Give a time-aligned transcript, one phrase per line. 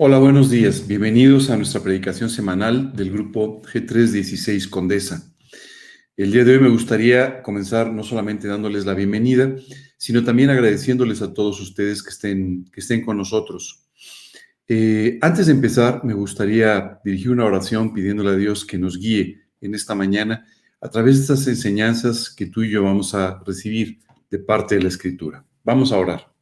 [0.00, 0.86] Hola, buenos días.
[0.86, 5.34] Bienvenidos a nuestra predicación semanal del grupo G316 Condesa.
[6.16, 9.56] El día de hoy me gustaría comenzar no solamente dándoles la bienvenida,
[9.96, 13.88] sino también agradeciéndoles a todos ustedes que estén, que estén con nosotros.
[14.68, 19.48] Eh, antes de empezar, me gustaría dirigir una oración pidiéndole a Dios que nos guíe
[19.60, 20.46] en esta mañana
[20.80, 23.98] a través de estas enseñanzas que tú y yo vamos a recibir
[24.30, 25.44] de parte de la Escritura.
[25.64, 26.37] Vamos a orar.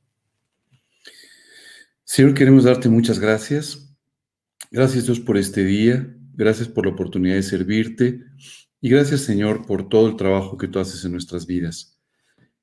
[2.08, 3.92] Señor, queremos darte muchas gracias.
[4.70, 6.16] Gracias Dios por este día.
[6.34, 8.22] Gracias por la oportunidad de servirte.
[8.80, 11.98] Y gracias Señor por todo el trabajo que tú haces en nuestras vidas.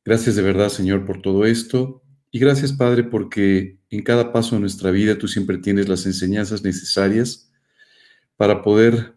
[0.06, 2.04] Gracias de verdad Señor por todo esto.
[2.32, 6.64] Y gracias Padre porque en cada paso de nuestra vida tú siempre tienes las enseñanzas
[6.64, 7.52] necesarias
[8.38, 9.14] para poder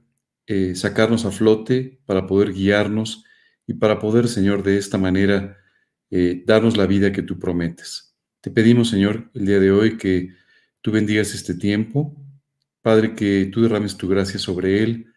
[0.48, 3.22] eh, sacarnos a flote, para poder guiarnos
[3.64, 5.56] y para poder Señor de esta manera
[6.10, 8.05] eh, darnos la vida que tú prometes.
[8.46, 10.32] Te pedimos, Señor, el día de hoy que
[10.80, 12.14] tú bendigas este tiempo,
[12.80, 15.12] Padre, que tú derrames tu gracia sobre él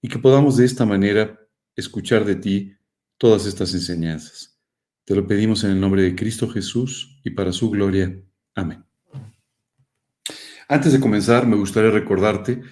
[0.00, 1.38] y que podamos de esta manera
[1.76, 2.74] escuchar de ti
[3.18, 4.58] todas estas enseñanzas.
[5.04, 8.18] Te lo pedimos en el nombre de Cristo Jesús y para su gloria.
[8.54, 8.82] Amén.
[10.66, 12.62] Antes de comenzar, me gustaría recordarte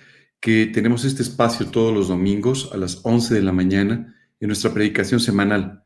[0.41, 4.73] que tenemos este espacio todos los domingos a las 11 de la mañana en nuestra
[4.73, 5.84] predicación semanal.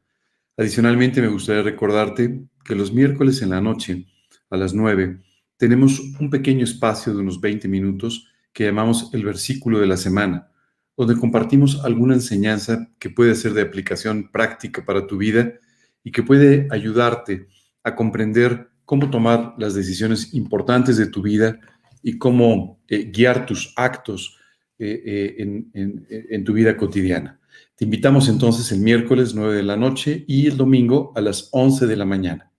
[0.56, 4.06] Adicionalmente, me gustaría recordarte que los miércoles en la noche
[4.52, 5.18] a las 9,
[5.56, 10.48] tenemos un pequeño espacio de unos 20 minutos que llamamos el versículo de la semana,
[10.96, 15.54] donde compartimos alguna enseñanza que puede ser de aplicación práctica para tu vida
[16.04, 17.48] y que puede ayudarte
[17.82, 21.58] a comprender cómo tomar las decisiones importantes de tu vida
[22.02, 24.36] y cómo eh, guiar tus actos
[24.78, 27.40] eh, eh, en, tu vida cotidiana.
[27.76, 31.86] Te invitamos entonces el miércoles 9 de la noche y el domingo a las 11
[31.86, 32.51] de la mañana.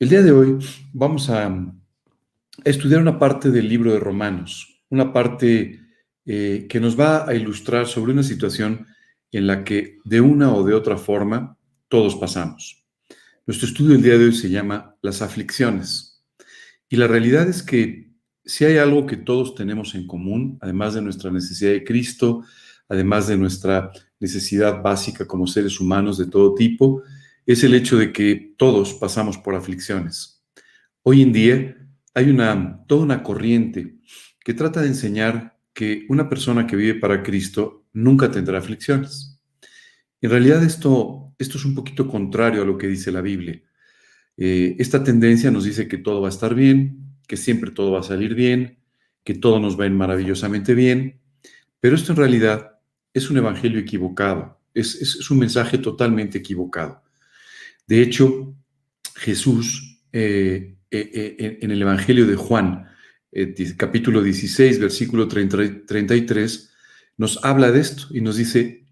[0.00, 0.56] El día de hoy
[0.92, 1.52] vamos a,
[2.62, 5.80] estudiar una parte del libro de Romanos, una parte
[6.24, 8.86] eh, que nos va a ilustrar sobre una situación
[9.32, 12.86] en la que de una o de otra forma todos pasamos.
[13.44, 16.24] Nuestro estudio el día de hoy se llama Las aflicciones.
[16.88, 18.12] Y la realidad es que
[18.44, 22.44] si hay algo que todos tenemos en común, además de nuestra necesidad de Cristo,
[22.88, 27.02] además de nuestra necesidad básica como seres humanos de todo tipo,
[27.48, 30.44] es el hecho de que todos pasamos por aflicciones.
[31.02, 33.96] Hoy en día hay una, toda una corriente
[34.44, 39.40] que trata de enseñar que una persona que vive para Cristo nunca tendrá aflicciones.
[40.20, 43.62] En realidad esto, es un poquito contrario a lo que dice la Biblia.
[44.36, 48.00] Eh, esta tendencia nos dice que todo va a estar bien, que siempre todo va
[48.00, 48.78] a salir bien,
[49.24, 51.22] que todo nos va a ir maravillosamente bien,
[51.80, 52.78] pero esto en realidad
[53.14, 57.07] es un evangelio equivocado, es un mensaje totalmente equivocado.
[57.88, 58.54] De hecho,
[59.16, 62.86] Jesús eh, eh, eh, en el Evangelio de Juan,
[63.78, 66.70] capítulo 16, versículo 33,
[67.16, 68.86] nos habla de esto y nos dice,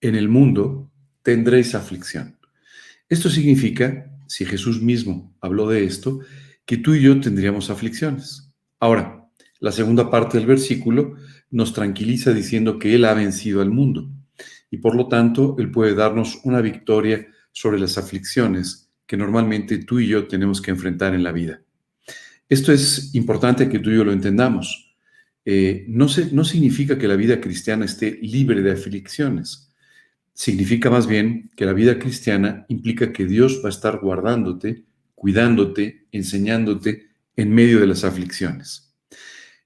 [0.00, 0.90] en el mundo
[1.22, 2.38] tendréis aflicción.
[3.08, 6.18] Esto significa, si Jesús mismo habló de esto,
[6.66, 8.52] que tú y yo tendríamos aflicciones.
[8.80, 9.28] Ahora,
[9.60, 11.14] la segunda parte del versículo
[11.50, 14.10] nos tranquiliza diciendo que Él ha vencido al mundo
[14.70, 19.98] y por lo tanto Él puede darnos una victoria sobre las aflicciones que normalmente tú
[19.98, 21.62] y yo tenemos que enfrentar en la vida.
[22.48, 24.94] Esto es importante que tú y yo lo entendamos.
[25.44, 29.72] Eh, no, no significa que la vida cristiana esté libre de aflicciones.
[30.32, 34.84] Significa más bien que la vida cristiana implica que Dios va a estar guardándote,
[35.14, 38.94] cuidándote, enseñándote en medio de las aflicciones.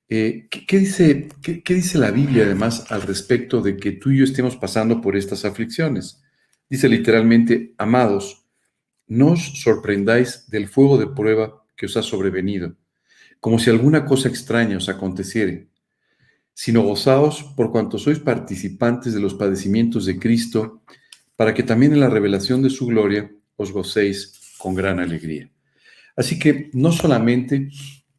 [0.08, 4.24] Eh, ¿qué, dice, qué, dice la Biblia además al respecto de que tú y yo
[4.24, 6.23] estemos pasando por estas aflicciones?
[6.68, 8.46] Dice literalmente, amados,
[9.06, 12.76] no os sorprendáis del fuego de prueba que os ha sobrevenido,
[13.40, 15.68] como si alguna cosa extraña os aconteciere,
[16.54, 20.82] sino gozaos por cuanto sois participantes de los padecimientos de Cristo,
[21.36, 25.50] para que también en la revelación de su gloria os gocéis con gran alegría.
[26.16, 27.68] Así que no solamente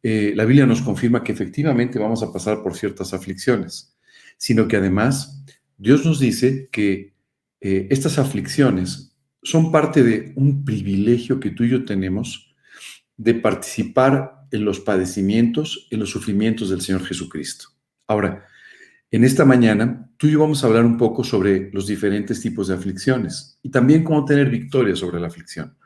[0.02, 3.96] eh, la Biblia nos confirma que efectivamente vamos a pasar por ciertas aflicciones,
[4.36, 5.42] sino que además
[5.78, 7.15] Dios nos dice que
[7.68, 12.54] eh, estas aflicciones son parte de un privilegio que tú y yo tenemos
[13.16, 17.70] de participar en los padecimientos, en los sufrimientos del Señor Jesucristo.
[18.06, 18.46] Ahora,
[19.10, 22.68] en esta mañana, tú y yo vamos a hablar un poco sobre los diferentes tipos
[22.68, 25.76] de aflicciones y también cómo tener victoria sobre la aflicción.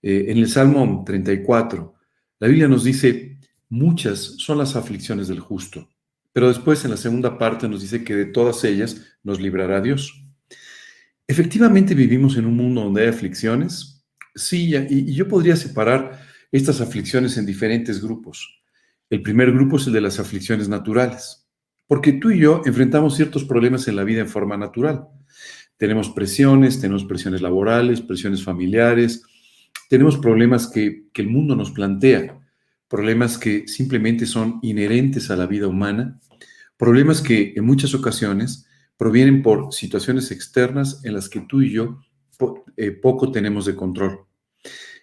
[0.00, 1.94] Eh, en el Salmo 34,
[2.38, 3.38] la Biblia nos dice,
[3.68, 5.90] muchas son las aflicciones del justo,
[6.32, 10.23] pero después en la segunda parte nos dice que de todas ellas nos librará Dios.
[11.26, 14.04] Efectivamente vivimos en un mundo donde hay aflicciones,
[14.34, 16.20] sí, y, yo podría separar
[16.52, 18.62] estas aflicciones en diferentes grupos.
[19.08, 21.48] El primer grupo es el de las aflicciones naturales,
[21.86, 25.06] porque tú y yo enfrentamos ciertos problemas en la vida en forma natural.
[25.78, 29.22] Tenemos presiones, tenemos presiones laborales, presiones familiares,
[29.88, 32.38] tenemos problemas que, que el mundo nos plantea,
[32.88, 36.20] problemas que simplemente son inherentes a la vida humana,
[36.76, 42.00] problemas que en muchas ocasiones provienen por situaciones externas en las que tú y yo
[42.76, 44.20] eh, poco tenemos de control.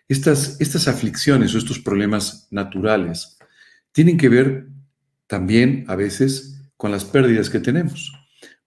[0.07, 3.37] Estas, estas aflicciones o estos problemas naturales
[3.91, 4.67] tienen que ver
[5.27, 8.11] también a veces con las pérdidas que tenemos,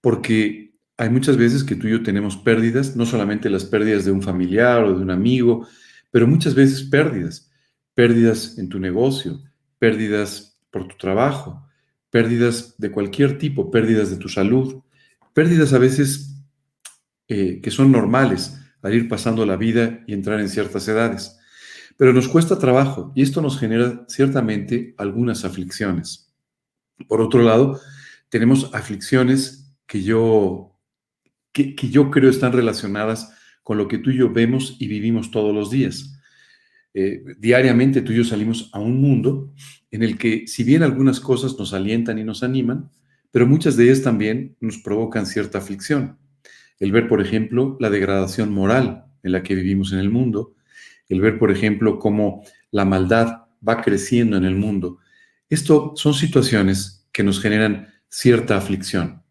[0.01, 4.13] porque hay muchas veces que tú y yo tenemos pérdidas, no solamente las pérdidas de
[4.13, 5.67] un familiar o de un amigo,
[6.11, 7.51] pero muchas veces pérdidas,
[7.95, 9.43] pérdidas en tu negocio,
[9.79, 11.67] pérdidas por tu trabajo,
[12.11, 14.83] pérdidas de cualquier tipo, pérdidas de tu salud,
[15.35, 16.35] pérdidas a veces
[17.29, 21.39] eh, que son normales al ir pasando la vida y entrar en ciertas edades.
[21.97, 26.33] Pero nos cuesta trabajo y esto nos genera ciertamente algunas aflicciones.
[27.09, 27.81] Por otro lado,
[28.29, 30.79] tenemos aflicciones que yo,
[31.53, 33.33] que, yo creo están relacionadas
[33.63, 36.21] con lo que tú y yo vemos y vivimos todos los días.
[36.93, 39.53] Eh, diariamente tú y yo salimos a un mundo
[39.91, 42.91] en el que si bien algunas cosas nos alientan y nos animan,
[43.35, 46.19] pero muchas de ellas también nos provocan cierta aflicción.
[46.79, 50.55] El ver, por ejemplo, la degradación moral en la que vivimos en el mundo,
[51.09, 54.99] el ver, por ejemplo, cómo la maldad va creciendo en el mundo.
[55.51, 59.25] Esto son situaciones que nos generan cierta aflicción.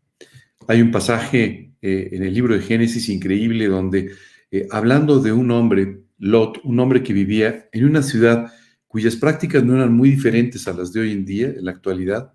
[0.67, 4.11] Hay un pasaje eh, en el libro de Génesis increíble donde,
[4.51, 8.51] eh, hablando de un hombre, Lot, un hombre que vivía en una ciudad
[8.85, 12.33] cuyas prácticas no eran muy diferentes a las de hoy en día, en la actualidad,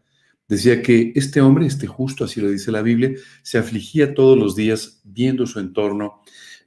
[0.48, 3.12] decía que este hombre, este justo, así lo dice la Biblia,
[3.42, 6.22] se afligía todos los días viendo su entorno,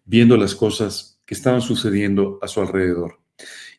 [0.06, 3.20] viendo las cosas que estaban sucediendo a su alrededor.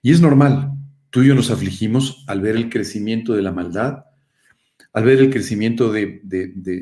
[0.02, 0.72] Y es normal,
[1.10, 4.04] tú y yo nos afligimos al ver el crecimiento de la maldad,
[4.92, 6.20] al ver el crecimiento de,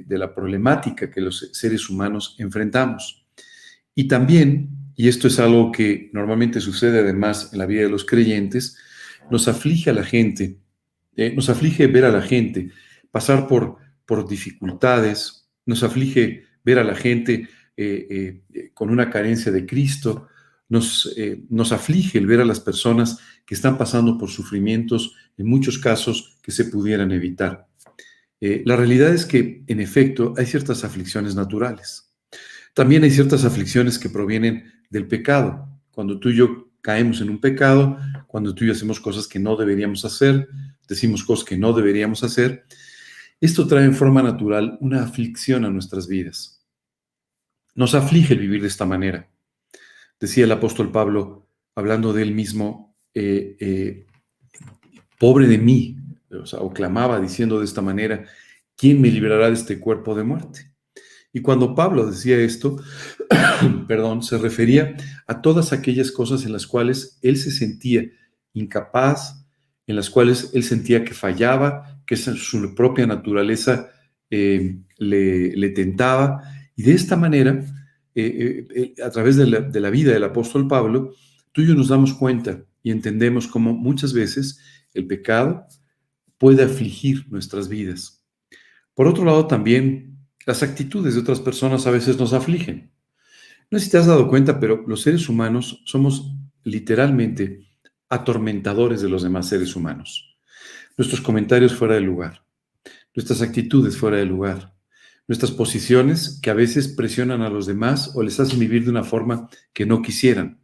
[0.08, 3.26] la problemática que los seres humanos enfrentamos.
[3.94, 8.04] Y también, y esto es algo que normalmente sucede además en la vida de los
[8.04, 8.78] creyentes,
[9.30, 10.58] nos aflige a la gente,
[11.16, 12.70] eh, nos aflige ver a la gente
[13.10, 13.76] pasar por,
[14.06, 20.28] por dificultades, nos aflige ver a la gente eh, eh, con una carencia de Cristo,
[20.68, 25.46] nos, eh, nos aflige el ver a las personas que están pasando por sufrimientos, en
[25.48, 27.66] muchos casos, que se pudieran evitar.
[28.40, 32.10] La realidad es que, en efecto, hay ciertas aflicciones naturales.
[32.72, 35.68] También hay ciertas aflicciones que provienen del pecado.
[35.90, 39.38] Cuando tú y yo caemos en un pecado, cuando tú y yo hacemos cosas que
[39.38, 40.48] no deberíamos hacer,
[40.88, 42.64] decimos cosas que no deberíamos hacer,
[43.40, 46.62] esto trae en forma natural una aflicción a nuestras vidas.
[47.74, 49.30] Nos aflige el vivir de esta manera.
[50.18, 54.06] Decía el apóstol Pablo, hablando de él mismo, eh, eh,
[55.18, 55.96] pobre de mí,
[56.58, 58.24] o, clamaba diciendo de esta manera,
[58.76, 60.72] ¿quién me liberará de este cuerpo de muerte?
[61.32, 62.76] Y cuando Pablo decía esto,
[63.88, 64.96] perdón, se refería
[65.26, 68.04] a todas aquellas cosas en las cuales él se sentía
[68.52, 69.46] incapaz,
[69.86, 73.88] en las cuales él sentía que fallaba, que su propia naturaleza
[74.28, 76.42] eh, le, tentaba.
[76.74, 77.64] Y de esta manera
[78.16, 81.14] eh, eh, a través de la, de la, vida del apóstol Pablo,
[81.52, 84.58] tú y yo nos damos cuenta y entendemos cómo muchas veces
[84.92, 85.68] el pecado
[86.36, 88.26] puede afligir nuestras vidas.
[88.92, 92.90] Por otro lado, también las actitudes de otras personas a veces nos afligen.
[93.70, 97.68] No sé si te has dado cuenta, pero los seres humanos somos literalmente
[98.08, 100.29] atormentadores de los demás seres humanos.
[101.00, 102.44] Nuestros comentarios fuera de lugar,
[103.16, 104.74] nuestras actitudes fuera de lugar,
[105.26, 109.02] nuestras posiciones que a veces presionan a los demás o les hacen vivir de una
[109.02, 110.60] forma que no quisieran.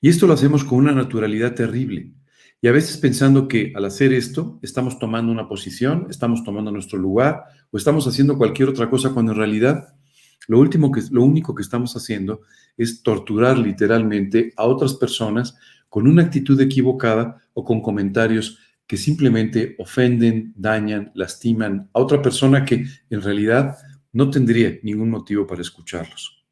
[0.00, 2.10] Y esto lo hacemos con una naturalidad terrible.
[2.60, 6.98] Y a veces pensando que al hacer esto estamos tomando una posición, estamos tomando nuestro
[6.98, 9.94] lugar o estamos haciendo cualquier otra cosa cuando en realidad
[10.48, 12.40] lo, último que, lo único que estamos haciendo
[12.76, 15.54] es torturar literalmente a otras personas
[15.88, 18.58] con una actitud equivocada o con comentarios
[18.90, 23.76] que simplemente ofenden, dañan, lastiman a otra persona que en realidad
[24.12, 26.42] no tendría ningún motivo para escucharlos.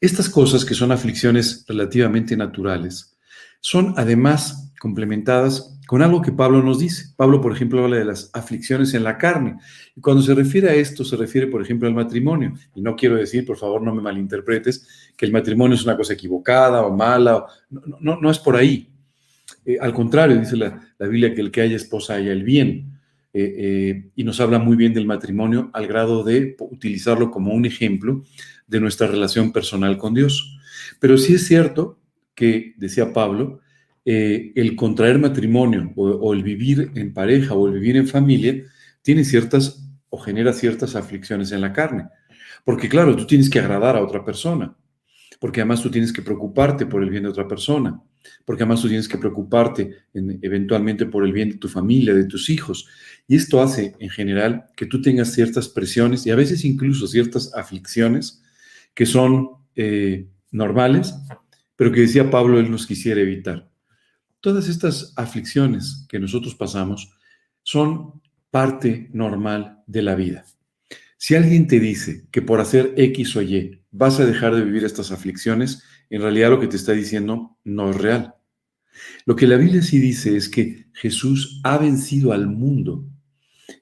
[0.00, 3.18] Estas cosas, que son aflicciones relativamente naturales,
[3.60, 7.12] son además complementadas con algo que Pablo nos dice.
[7.18, 9.58] Pablo, por ejemplo, habla de las aflicciones en la carne.
[9.94, 12.54] Y cuando se refiere a esto, se refiere, por ejemplo, al matrimonio.
[12.74, 16.14] Y no quiero decir, por favor, no me malinterpretes, que el matrimonio es una cosa
[16.14, 17.44] equivocada o mala.
[17.68, 18.93] No, no, no es por ahí.
[19.64, 22.94] Eh, al contrario, dice la, la, Biblia que el que haya esposa haya el bien.
[23.32, 27.66] Eh, eh, y nos habla muy bien del matrimonio al grado de utilizarlo como un
[27.66, 28.22] ejemplo
[28.68, 30.56] de nuestra relación personal con Dios.
[31.00, 31.98] Pero sí es cierto
[32.34, 33.60] que, decía Pablo,
[34.04, 38.62] el contraer matrimonio o, el vivir en pareja o el vivir en familia
[39.00, 42.08] tiene ciertas o genera ciertas aflicciones en la carne.
[42.64, 44.76] Porque claro, tú tienes que agradar a otra persona,
[45.40, 48.00] porque además tú tienes que preocuparte por el bien de otra persona,
[48.44, 52.48] porque además tú tienes que preocuparte eventualmente por el bien de tu familia, de tus
[52.50, 52.88] hijos.
[53.26, 57.54] Y esto hace en general que tú tengas ciertas presiones y a veces incluso ciertas
[57.54, 58.42] aflicciones
[58.94, 61.14] que son eh, normales,
[61.76, 63.68] pero que decía Pablo, él nos quisiera evitar.
[64.40, 67.10] Todas estas aflicciones que nosotros pasamos
[67.62, 70.44] son parte normal de la vida.
[71.26, 74.84] Si alguien te dice que por hacer X o Y vas a dejar de vivir
[74.84, 78.34] estas aflicciones, en realidad lo que te está diciendo no es real.
[79.24, 83.08] Lo que la Biblia sí dice es que Jesús ha vencido al mundo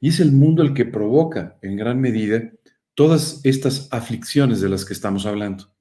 [0.01, 2.49] y es el mundo el que provoca en gran medida
[2.95, 5.75] todas estas aflicciones de las que estamos hablando.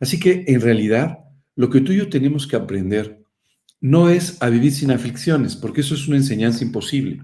[0.00, 1.20] Así que en realidad
[1.56, 3.22] lo que tú y yo tenemos que aprender
[3.80, 7.22] no es a vivir sin aflicciones, porque eso es una enseñanza imposible.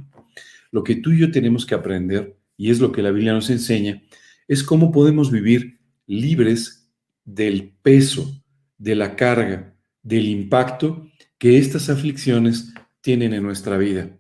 [0.71, 3.49] Lo que tú y yo tenemos que aprender, y es lo que la Biblia nos
[3.49, 4.03] enseña,
[4.47, 6.93] es cómo podemos vivir libres
[7.25, 8.31] del peso,
[8.77, 14.15] de la carga, del impacto que estas aflicciones tienen en nuestra vida.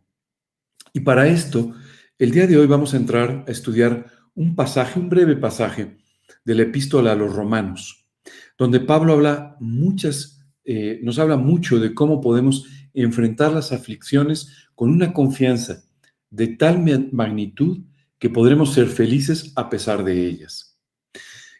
[0.94, 1.74] Y para esto,
[2.18, 5.98] el día de hoy vamos a entrar a estudiar un pasaje, un breve pasaje
[6.42, 8.08] de la epístola a los romanos,
[8.56, 14.90] donde Pablo habla muchas eh, nos habla mucho de cómo podemos enfrentar las aflicciones con
[14.90, 15.82] una confianza
[16.30, 17.82] de tal magnitud
[18.20, 20.78] que podremos ser felices a pesar de ellas.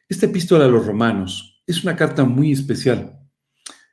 [0.08, 3.18] Esta epístola a los romanos es una carta muy especial.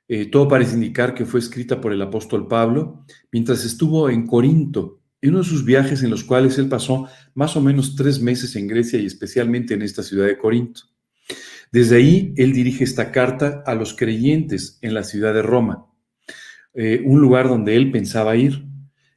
[0.09, 5.01] Eh, todo parece indicar que fue escrita por el apóstol Pablo mientras estuvo en Corinto,
[5.21, 8.55] en uno de sus viajes en los cuales él pasó más o menos tres meses
[8.57, 10.81] en Grecia y especialmente en esta ciudad de Corinto.
[11.71, 15.85] Desde ahí, él dirige esta carta a los creyentes en la ciudad de Roma,
[16.73, 18.65] eh, un lugar donde él pensaba ir,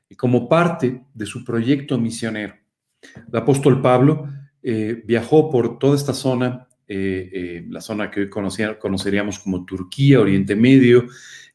[0.08, 2.59] y como parte de su proyecto misionero.
[3.02, 4.28] El apóstol Pablo
[4.62, 10.56] eh, viajó por toda esta zona, eh, la zona que hoy conoceríamos como Turquía, Oriente
[10.56, 11.06] Medio,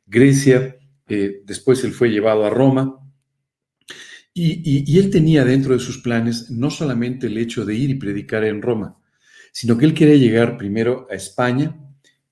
[0.05, 2.99] Grecia, después él fue llevado a Roma,
[4.33, 8.43] y él tenía dentro de sus planes no solamente el hecho de ir y predicar
[8.43, 8.97] en Roma,
[9.51, 11.79] sino que él quiere llegar primero a España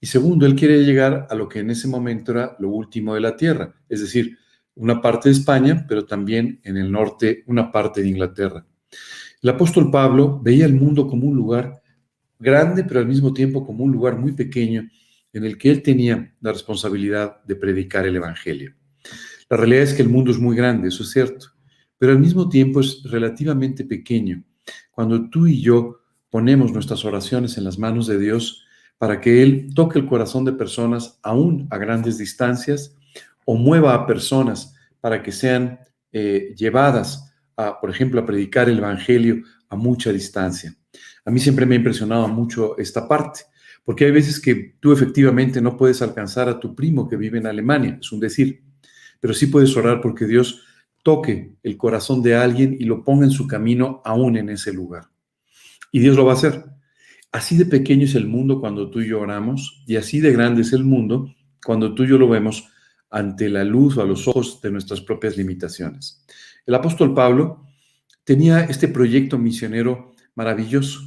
[0.04, 3.22] y segundo, él quiere llegar a lo que en ese momento era lo último de
[3.22, 4.38] la tierra, es decir,
[4.76, 8.66] una parte de España, pero también en el norte una parte de Inglaterra.
[9.42, 11.82] El apóstol Pablo veía el mundo como un lugar
[12.40, 14.88] grande, pero al mismo tiempo como un lugar muy pequeño
[15.34, 18.74] en el que él tenía la responsabilidad de predicar el Evangelio.
[19.50, 21.48] La realidad es que el mundo es muy grande, eso es cierto,
[21.98, 24.44] pero al mismo tiempo es relativamente pequeño.
[24.92, 28.66] Cuando tú y yo ponemos nuestras oraciones en las manos de Dios
[28.98, 32.96] para que Él toque el corazón de personas aún a grandes distancias
[33.46, 35.80] o mueva a personas para que sean
[36.12, 40.76] eh, llevadas, por ejemplo, a predicar el Evangelio a mucha distancia.
[41.26, 43.42] A mí siempre me ha impresionado mucho esta parte,
[43.84, 47.48] porque hay veces que tú efectivamente no puedes alcanzar a tu primo que vive en
[47.48, 48.64] Alemania, es un decir,
[49.20, 50.64] pero sí puedes orar porque Dios
[51.04, 55.06] toque el corazón de alguien y lo ponga en su camino aún en ese lugar.
[55.92, 56.64] Y Dios lo va a hacer.
[57.32, 60.62] Así de pequeño es el mundo cuando tú y yo oramos y así de grande
[60.62, 61.34] es el mundo
[61.66, 62.68] cuando tú y yo lo vemos
[63.10, 66.26] ante la luz o a los ojos de nuestras propias limitaciones.
[66.66, 67.66] El apóstol Pablo
[68.24, 71.02] tenía este proyecto misionero maravilloso.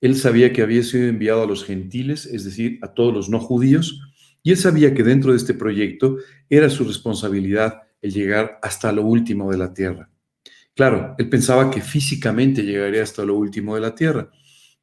[0.00, 3.40] Él sabía que había sido enviado a los gentiles, es decir, a todos los no
[3.40, 4.00] judíos,
[4.42, 9.02] y él sabía que dentro de este proyecto era su responsabilidad el llegar hasta lo
[9.02, 10.08] último de la tierra.
[10.74, 14.30] Claro, él pensaba que físicamente llegaría hasta lo último de la tierra.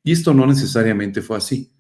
[0.03, 1.72] Y esto no necesariamente fue así.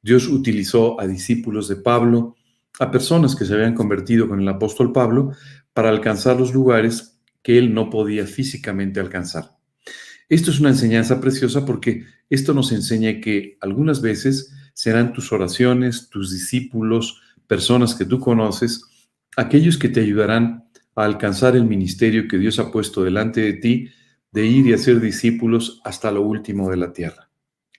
[0.00, 2.36] Dios utilizó a discípulos de Pablo,
[2.78, 5.32] a personas que se habían convertido con el apóstol Pablo,
[5.72, 7.13] para alcanzar los lugares
[7.44, 9.52] que él no podía físicamente alcanzar.
[10.28, 16.08] Esto es una enseñanza preciosa porque esto nos enseña que algunas veces serán tus oraciones,
[16.08, 18.82] tus discípulos, personas que tú conoces,
[19.36, 20.64] aquellos que te ayudarán
[20.96, 23.90] a alcanzar el ministerio que Dios ha puesto delante de ti,
[24.32, 27.30] de ir y hacer discípulos hasta lo último de la tierra.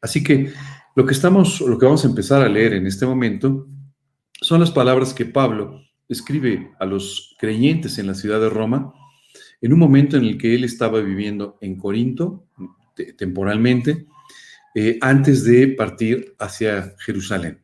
[0.02, 0.54] Así que
[0.96, 3.68] lo que estamos, lo que vamos a empezar a leer en este momento
[4.40, 8.94] son las palabras que Pablo escribe a los creyentes en la ciudad de Roma
[9.62, 12.46] en un momento en el que él estaba viviendo en Corinto
[13.18, 14.06] temporalmente
[14.74, 17.62] eh, antes de partir hacia Jerusalén.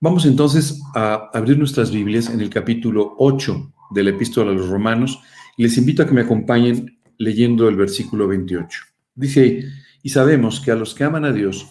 [0.00, 4.68] Vamos entonces a abrir nuestras Biblias en el capítulo 8 de la epístola a los
[4.68, 5.20] romanos
[5.56, 8.80] les invito a que me acompañen leyendo el versículo 28.
[9.14, 9.64] Dice,
[10.02, 11.68] y sabemos que a los que aman a Dios,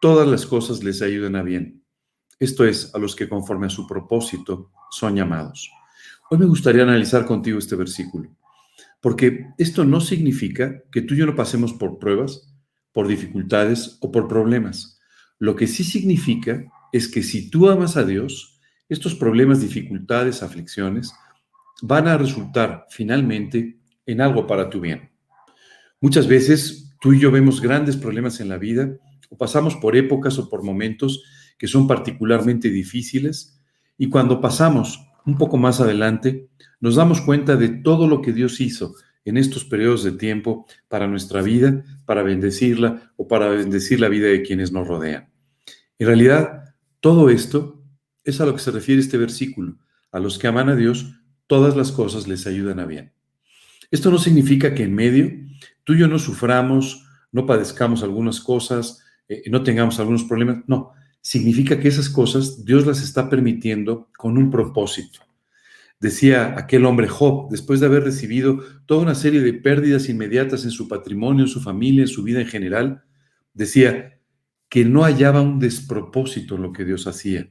[0.00, 1.82] todas las cosas les ayudan a bien.
[2.38, 5.70] Esto es, a los que conforme a su propósito son llamados.
[6.30, 8.30] Hoy me gustaría analizar contigo este versículo,
[9.00, 12.54] porque esto no significa que tú y yo no pasemos por pruebas,
[12.92, 15.00] por dificultades o por problemas.
[15.38, 21.12] Lo que sí significa es que si tú amas a Dios, estos problemas, dificultades, aflicciones,
[21.82, 25.10] van a resultar finalmente en algo para tu bien.
[26.00, 28.96] Muchas veces tú y yo vemos grandes problemas en la vida
[29.30, 31.22] o pasamos por épocas o por momentos
[31.56, 33.60] que son particularmente difíciles
[33.96, 36.48] y cuando pasamos un poco más adelante,
[36.80, 38.94] nos damos cuenta de todo lo que Dios hizo
[39.24, 44.28] en estos periodos de tiempo para nuestra vida, para bendecirla o para bendecir la vida
[44.28, 45.30] de quienes nos rodean.
[45.98, 47.84] En realidad, todo esto
[48.24, 49.78] es a lo que se refiere este versículo.
[50.10, 51.14] A los que aman a Dios,
[51.46, 53.12] todas las cosas les ayudan a bien.
[53.90, 55.30] Esto no significa que en medio
[55.84, 60.58] tú y yo no suframos, no padezcamos algunas cosas, eh, no tengamos algunos problemas.
[60.66, 65.20] No, significa que esas cosas Dios las está permitiendo con un propósito.
[66.00, 70.70] Decía aquel hombre Job, después de haber recibido toda una serie de pérdidas inmediatas en
[70.70, 73.04] su patrimonio, en su familia, en su vida en general,
[73.52, 74.18] decía
[74.70, 77.50] que no hallaba un despropósito en lo que Dios hacía.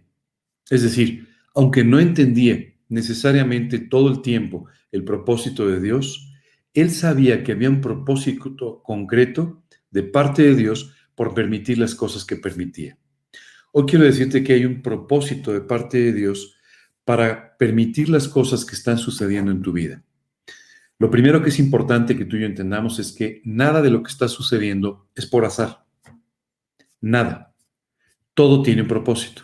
[0.69, 6.33] Es decir, aunque no entendía necesariamente todo el tiempo el propósito de Dios,
[6.73, 12.25] él sabía que había un propósito concreto de parte de Dios por permitir las cosas
[12.25, 12.97] que permitía.
[13.73, 16.55] Hoy quiero decirte que hay un propósito de parte de Dios
[17.09, 20.03] para permitir las cosas que están sucediendo en tu vida.
[20.99, 24.03] Lo primero que es importante que tú y yo entendamos es que nada de lo
[24.03, 25.87] que está sucediendo es por azar.
[27.01, 27.55] Nada.
[28.35, 29.41] Todo tiene un propósito.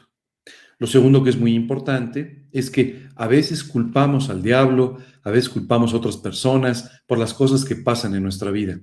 [0.78, 5.50] Lo segundo que es muy importante es que a veces culpamos al diablo, a veces
[5.50, 8.80] culpamos a otras personas por las cosas que pasan en nuestra vida.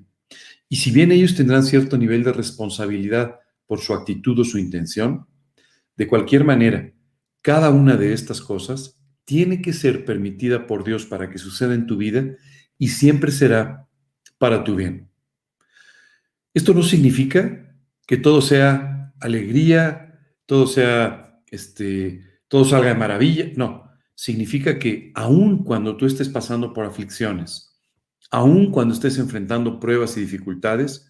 [0.68, 5.28] Y si bien ellos tendrán cierto nivel de responsabilidad por su actitud o su intención,
[5.94, 6.92] de cualquier manera,
[7.42, 11.86] cada una de estas cosas tiene que ser permitida por Dios para que suceda en
[11.86, 12.36] tu vida
[12.78, 13.88] y siempre será
[14.38, 15.08] para tu bien.
[16.54, 17.74] Esto no significa
[18.06, 23.52] que todo sea alegría, todo sea, este, todo salga de maravilla.
[23.56, 27.80] No, significa que aun cuando tú estés pasando por aflicciones,
[28.30, 31.08] aun cuando estés enfrentando pruebas y dificultades,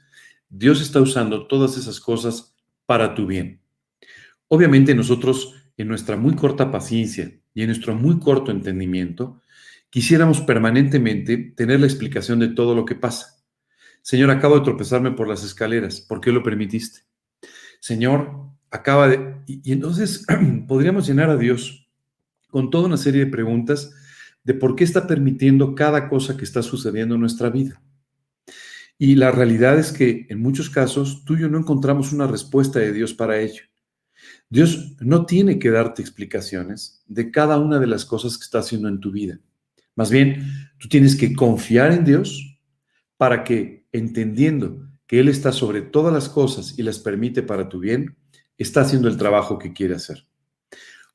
[0.48, 2.54] Dios está usando todas esas cosas
[2.86, 3.60] para tu bien.
[4.48, 9.42] Obviamente nosotros, en nuestra muy corta paciencia y en nuestro muy corto entendimiento,
[9.90, 13.42] quisiéramos permanentemente tener la explicación de todo lo que pasa.
[14.00, 17.00] Señor, acabo de tropezarme por las escaleras, ¿por qué lo permitiste?
[17.80, 19.36] Señor, acaba de...
[19.46, 20.24] Y, entonces
[20.68, 21.90] podríamos llenar a Dios
[22.48, 23.92] con toda una serie de preguntas
[24.44, 27.82] de por qué está permitiendo cada cosa que está sucediendo en nuestra vida.
[28.98, 32.78] Y la realidad es que en muchos casos tú y yo no encontramos una respuesta
[32.78, 33.62] de Dios para ello.
[34.52, 38.86] Dios no tiene que darte explicaciones de cada una de las cosas que está haciendo
[38.86, 39.40] en tu vida.
[39.96, 40.44] Más bien,
[40.78, 42.60] tú tienes que confiar en Dios
[43.16, 47.78] para que, entendiendo que Él está sobre todas las cosas y las permite para tu
[47.78, 48.14] bien,
[48.58, 50.26] está haciendo el trabajo que quiere hacer.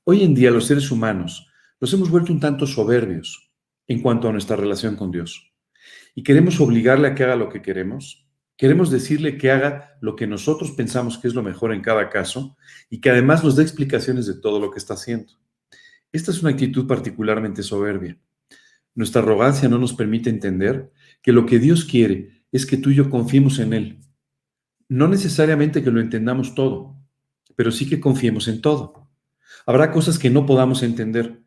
[0.04, 1.48] Hoy en día los seres humanos
[1.80, 3.52] nos hemos vuelto un tanto soberbios
[3.86, 5.54] en cuanto a nuestra relación con Dios.
[6.16, 8.27] Y queremos obligarle a que haga lo que queremos
[8.58, 12.58] Queremos decirle que haga lo que nosotros pensamos que es lo mejor en cada caso
[12.90, 15.34] y que además nos dé explicaciones de todo lo que está haciendo.
[16.12, 18.18] Esta es una actitud particularmente soberbia.
[18.96, 20.92] Nuestra arrogancia no nos permite entender
[21.22, 24.00] que lo que Dios quiere es que tú y yo confiemos en Él.
[24.90, 26.98] No necesariamente que lo entendamos todo,
[27.56, 29.08] pero sí que confiemos en todo.
[29.68, 31.44] Habrá cosas que no podamos entender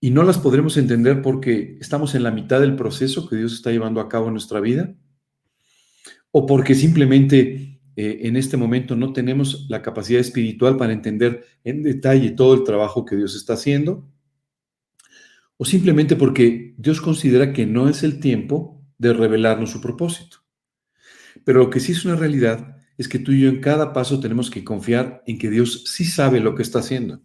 [0.00, 3.70] y no las podremos entender porque estamos en la mitad del proceso que Dios está
[3.70, 4.94] llevando a cabo en nuestra vida
[6.30, 11.82] o porque simplemente eh, en este momento no tenemos la capacidad espiritual para entender en
[11.82, 14.08] detalle todo el trabajo que Dios está haciendo,
[15.56, 20.38] o simplemente porque Dios considera que no es el tiempo de revelarnos su propósito.
[21.44, 24.20] Pero lo que sí es una realidad es que tú y yo en cada paso
[24.20, 27.22] tenemos que confiar en que Dios sí sabe lo que está haciendo.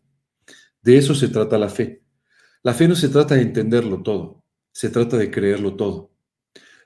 [0.82, 2.04] De eso se trata la fe.
[2.64, 6.13] La fe no se trata de entenderlo todo, se trata de creerlo todo.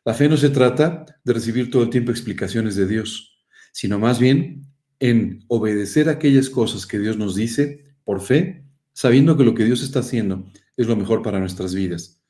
[0.07, 3.43] La fe no se trata de recibir todo el tiempo explicaciones de Dios,
[3.73, 4.61] sino más bien
[5.01, 9.83] en obedecer aquellas cosas que Dios nos dice por fe, sabiendo que lo que Dios
[9.83, 12.21] está haciendo es lo mejor para nuestras vidas.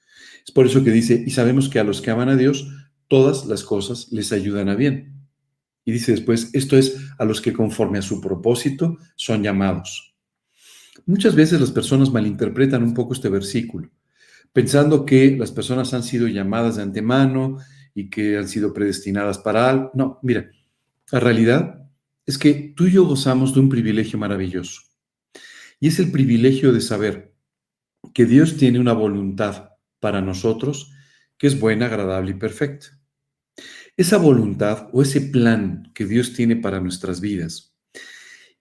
[0.44, 2.68] Es por eso que dice, y sabemos que a los que aman a Dios,
[3.08, 5.14] todas las cosas les ayudan a bien.
[5.86, 10.16] Y dice después, esto es a los que conforme a su propósito son llamados.
[11.06, 13.92] Muchas veces las personas malinterpretan un poco este versículo
[14.58, 17.60] pensando que las personas han sido llamadas de antemano
[17.94, 19.92] y que han sido predestinadas para algo.
[19.94, 20.50] No, mira,
[21.12, 21.88] la realidad
[22.26, 24.82] es que tú y yo gozamos de un privilegio maravilloso.
[25.80, 27.36] Y es el privilegio de saber
[28.16, 30.92] que Dios tiene una voluntad para nosotros
[31.38, 33.00] que es buena, agradable y perfecta.
[33.96, 37.76] Esa voluntad o ese plan que Dios tiene para nuestras vidas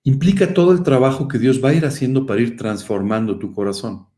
[0.03, 4.09] implica todo el trabajo que Dios va a ir haciendo para ir transformando tu corazón.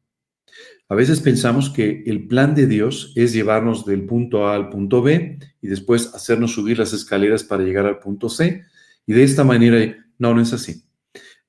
[0.91, 5.03] A veces pensamos que el plan de Dios es llevarnos del punto A al punto
[5.03, 8.65] B y después hacernos subir las escaleras para llegar al punto C.
[9.07, 10.85] Y de esta manera, no, no es así.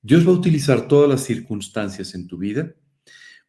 [0.02, 2.74] Dios va a utilizar todas las circunstancias en tu vida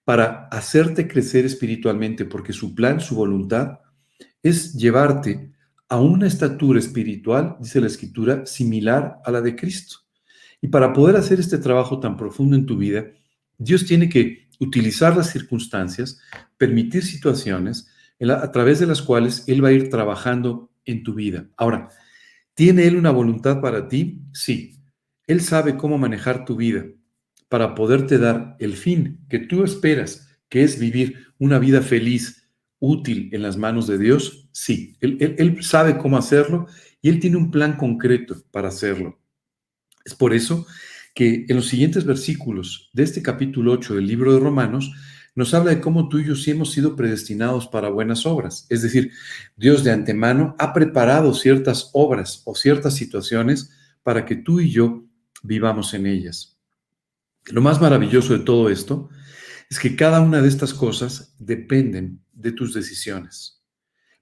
[0.05, 3.79] para hacerte crecer espiritualmente, porque su plan, su voluntad,
[4.41, 5.51] es llevarte
[5.89, 9.97] a una estatura espiritual, dice la escritura, similar a la de Cristo.
[10.61, 13.07] Y para poder hacer este trabajo tan profundo en tu vida,
[13.57, 16.21] Dios tiene que utilizar las circunstancias,
[16.57, 17.89] permitir situaciones
[18.21, 21.49] a través de las cuales Él va a ir trabajando en tu vida.
[21.57, 21.89] Ahora,
[22.53, 24.21] ¿tiene Él una voluntad para ti?
[24.31, 24.77] Sí.
[25.27, 26.85] Él sabe cómo manejar tu vida
[27.49, 32.41] para poderte dar el fin que tú esperas, que es vivir una vida feliz,
[32.81, 36.67] útil en las manos de Dios, sí, él, sabe cómo hacerlo
[37.01, 39.19] y Él tiene un plan concreto para hacerlo.
[40.03, 40.65] Es por eso
[41.13, 44.91] que en los siguientes versículos de este capítulo 8 del libro de Romanos,
[45.33, 48.65] nos habla de cómo tú y yo sí hemos sido predestinados para buenas obras.
[48.69, 49.11] Es decir,
[49.55, 53.71] Dios de antemano ha preparado ciertas obras o ciertas situaciones
[54.03, 55.05] para que tú y yo
[55.43, 56.59] vivamos en ellas.
[57.45, 59.09] Lo más maravilloso de todo esto
[59.69, 63.63] es que cada una de estas cosas dependen de tus decisiones.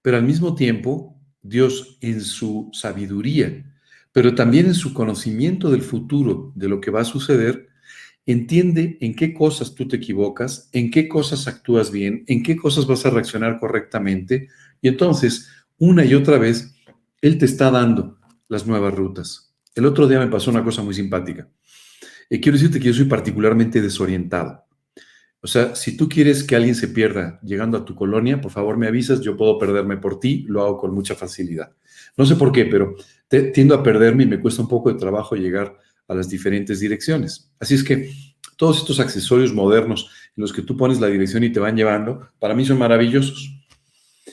[0.02, 3.66] Pero al mismo tiempo, Dios en su sabiduría,
[4.12, 7.70] pero también en su conocimiento del futuro, de lo que va a suceder,
[8.26, 12.86] entiende en qué cosas tú te equivocas, en qué cosas actúas bien, en qué cosas
[12.86, 14.50] vas a reaccionar correctamente.
[14.82, 16.76] Y entonces, una y otra vez,
[17.22, 18.18] Él te está dando
[18.48, 19.56] las nuevas rutas.
[19.76, 21.48] El otro día me pasó una cosa muy simpática.
[22.30, 24.66] Eh, quiero decirte que yo soy particularmente desorientado.
[25.42, 28.78] O sea, si tú quieres que alguien se pierda llegando a tu colonia, por favor
[28.78, 31.72] me avisas, yo puedo perderme por ti, lo hago con mucha facilidad.
[32.18, 32.96] No sé por qué, pero
[33.54, 37.52] tiendo a perderme y me cuesta un poco de trabajo llegar a las diferentes direcciones.
[37.60, 38.12] Así es que
[38.58, 42.28] todos estos accesorios modernos en los que tú pones la dirección y te van llevando,
[42.40, 43.56] para mí son maravillosos.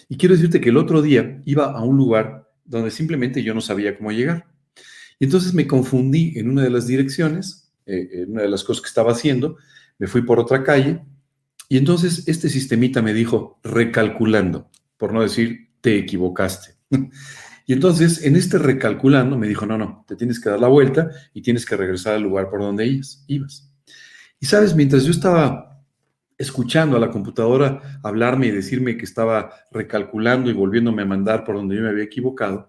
[0.09, 3.61] Y quiero decirte que el otro día iba a un lugar donde simplemente yo no
[3.61, 4.47] sabía cómo llegar.
[5.19, 8.89] Y entonces me confundí en una de las direcciones eh, una de las cosas que
[8.89, 9.59] estaba haciendo,
[9.99, 11.03] me fui por otra calle
[11.69, 16.75] y entonces este sistemita me dijo recalculando, por no decir te equivocaste.
[17.67, 21.11] y entonces en este recalculando me dijo, no, no, te tienes que dar la vuelta
[21.35, 22.87] y tienes que regresar al lugar por donde
[23.27, 23.73] ibas.
[24.39, 25.83] Y sabes, mientras yo estaba
[26.39, 31.57] escuchando a la computadora hablarme y decirme que estaba recalculando y volviéndome a mandar por
[31.57, 32.69] donde yo me había equivocado,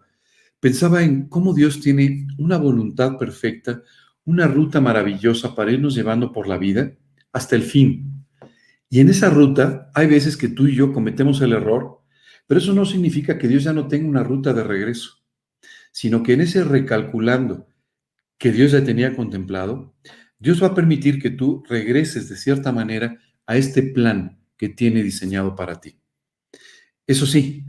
[0.59, 3.83] pensaba en cómo Dios tiene una voluntad perfecta,
[4.25, 6.93] una ruta maravillosa para irnos llevando por la vida
[7.37, 8.25] hasta el fin.
[8.89, 12.01] Y en esa ruta hay veces que tú y yo cometemos el error,
[12.47, 15.23] pero eso no significa que Dios ya no tenga una ruta de regreso,
[15.91, 17.67] sino que en ese recalculando
[18.39, 19.95] que Dios ya tenía contemplado,
[20.39, 25.03] Dios va a permitir que tú regreses de cierta manera a este plan que tiene
[25.03, 25.99] diseñado para ti.
[27.05, 27.65] Eso sí,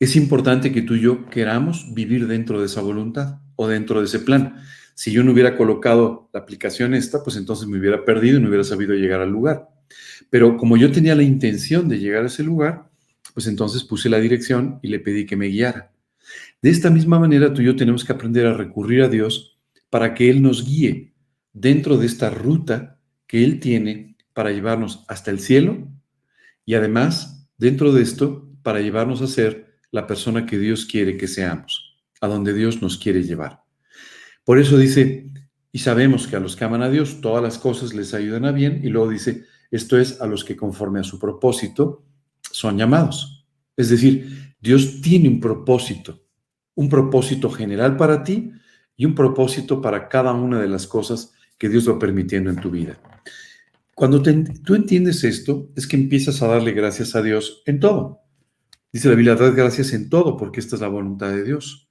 [0.00, 4.06] es importante que tú y yo queramos vivir dentro de esa voluntad o dentro de
[4.06, 4.56] ese plan.
[4.98, 8.48] Si yo no hubiera colocado la aplicación esta, pues entonces me hubiera perdido y no
[8.48, 9.68] hubiera sabido llegar al lugar.
[10.28, 12.90] Pero como yo tenía la intención de llegar a ese lugar,
[13.32, 15.92] pues entonces puse la dirección y le pedí que me guiara.
[16.60, 20.14] De esta misma manera, tú y yo tenemos que aprender a recurrir a Dios para
[20.14, 21.12] que Él nos guíe
[21.52, 25.86] dentro de esta ruta que Él tiene para llevarnos hasta el cielo
[26.64, 31.28] y además, dentro de esto, para llevarnos a ser la persona que Dios quiere que
[31.28, 33.67] seamos, a donde Dios nos quiere llevar.
[34.48, 35.30] Por eso dice,
[35.72, 38.50] y sabemos que a los que aman a Dios todas las cosas les ayudan a
[38.50, 42.06] bien, y luego dice, esto es a los que conforme a su propósito
[42.50, 43.46] son llamados.
[43.76, 46.24] Es decir, Dios tiene un propósito,
[46.76, 48.50] un propósito general para ti
[48.96, 52.70] y un propósito para cada una de las cosas que Dios va permitiendo en tu
[52.70, 52.98] vida.
[53.94, 58.22] Cuando tú entiendes esto, es que empiezas a darle gracias a Dios en todo.
[58.90, 61.87] Dice la Biblia, dad gracias en todo, porque esta es la voluntad de Dios.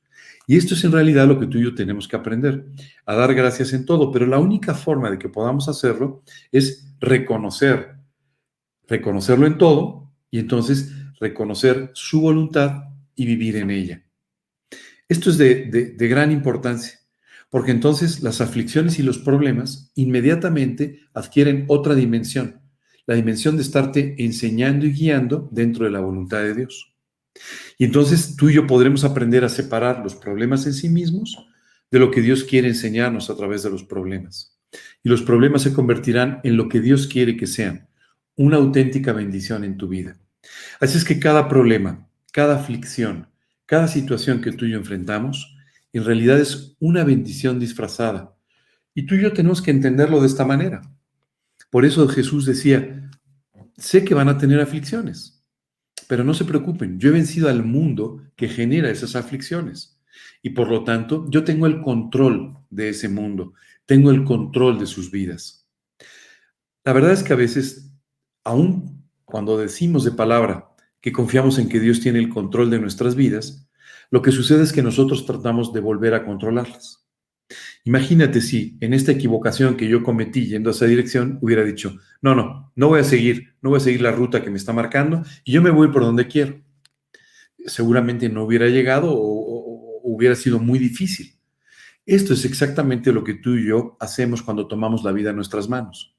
[0.49, 2.65] Y esto es en realidad lo que tú y yo tenemos que aprender,
[3.05, 7.97] a dar gracias en todo, pero la única forma de que podamos hacerlo es reconocer,
[8.87, 14.05] reconocerlo en todo y entonces reconocer su voluntad y vivir en ella.
[15.09, 16.97] Esto es de, de gran importancia,
[17.49, 22.61] porque entonces las aflicciones y los problemas inmediatamente adquieren otra dimensión,
[23.05, 26.96] la dimensión de estarte enseñando y guiando dentro de la voluntad de Dios.
[27.77, 31.37] Y entonces tú y yo podremos aprender a separar los problemas en sí mismos
[31.91, 34.57] de lo que Dios quiere enseñarnos a través de los problemas.
[35.03, 37.87] Y los problemas se convertirán en lo que Dios quiere que sean,
[38.35, 40.17] una auténtica bendición en tu vida.
[40.79, 43.27] Así es que cada problema, cada aflicción,
[43.65, 45.55] cada situación que tú y yo enfrentamos,
[45.93, 48.35] en realidad es una bendición disfrazada.
[48.93, 50.81] Y tú y yo tenemos que entenderlo de esta manera.
[51.69, 53.09] Por eso Jesús decía,
[53.77, 55.36] sé que van a tener aflicciones,
[56.07, 59.99] pero no se preocupen, yo he vencido al mundo que genera esas aflicciones.
[60.41, 63.53] Y por lo tanto, yo tengo el control de ese mundo,
[63.85, 65.67] tengo el control de sus vidas.
[66.83, 67.91] La verdad es que a veces,
[68.43, 70.69] aún cuando decimos de palabra
[71.01, 73.67] que confiamos en que Dios tiene el control de nuestras vidas,
[74.09, 77.06] lo que sucede es que nosotros tratamos de volver a controlarlas.
[77.85, 82.35] Imagínate si en esta equivocación que yo cometí yendo a esa dirección hubiera dicho, no,
[82.35, 85.23] no, no voy a seguir, no voy a seguir la ruta que me está marcando
[85.45, 86.61] y yo me voy por donde quiero.
[87.65, 91.33] Seguramente no hubiera llegado o, hubiera sido muy difícil.
[92.05, 95.67] Esto es exactamente lo que tú y yo hacemos cuando tomamos la vida en nuestras
[95.67, 96.15] manos.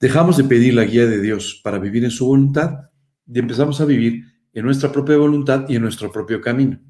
[0.00, 2.90] Dejamos de pedir la guía de Dios para vivir en su voluntad
[3.26, 6.80] y empezamos a vivir en nuestra propia voluntad y en nuestro propio camino.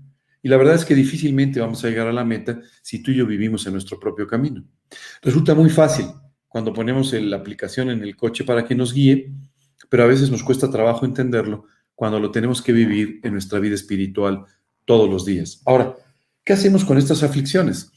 [0.47, 3.17] Y la verdad es que difícilmente vamos a llegar a la meta si tú y
[3.17, 4.65] yo vivimos en nuestro propio camino.
[5.21, 6.07] Resulta muy fácil
[6.47, 9.33] cuando ponemos la aplicación en el coche para que nos guíe,
[9.89, 11.65] pero a veces nos cuesta trabajo entenderlo
[11.97, 14.45] cuando lo tenemos que vivir en nuestra vida espiritual
[14.85, 15.63] todos los días.
[15.67, 15.97] Ahora,
[16.45, 17.91] ¿qué hacemos con estas aflicciones?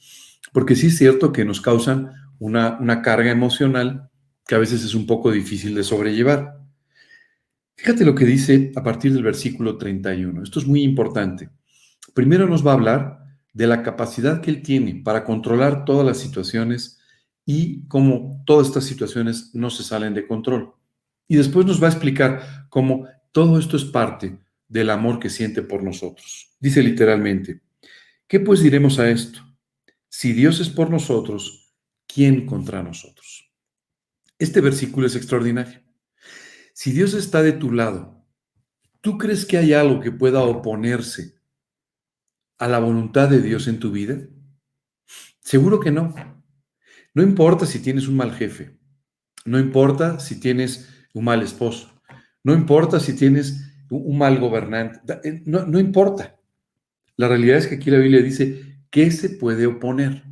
[0.51, 4.09] Porque sí es cierto que nos causan una, una carga emocional
[4.47, 6.57] que a veces es un poco difícil de sobrellevar.
[7.75, 10.41] Fíjate lo que dice a partir del versículo 31.
[10.41, 11.51] Esto es muy importante.
[12.13, 13.19] Primero nos va a hablar
[13.53, 16.99] de la capacidad que él tiene para controlar todas las situaciones
[17.45, 20.73] y cómo todas estas situaciones no se salen de control.
[21.27, 25.61] Y después nos va a explicar cómo todo esto es parte del amor que siente
[25.61, 26.55] por nosotros.
[26.59, 27.61] Dice literalmente,
[28.27, 29.39] ¿qué pues diremos a esto?
[30.07, 31.73] Si Dios es por nosotros,
[32.07, 33.51] ¿quién contra nosotros?
[34.37, 35.81] Este versículo es extraordinario.
[36.73, 38.23] Si Dios está de tu lado,
[39.01, 41.38] ¿tú crees que hay algo que pueda oponerse
[42.59, 44.19] a la voluntad de Dios en tu vida?
[45.39, 46.13] Seguro que no.
[47.15, 48.77] No importa si tienes un mal jefe,
[49.45, 52.01] no importa si tienes un mal esposo,
[52.43, 56.39] no importa si tienes un mal gobernante, eh, no, no importa.
[57.15, 60.23] La realidad es que aquí la Biblia dice, ¿qué se puede oponer?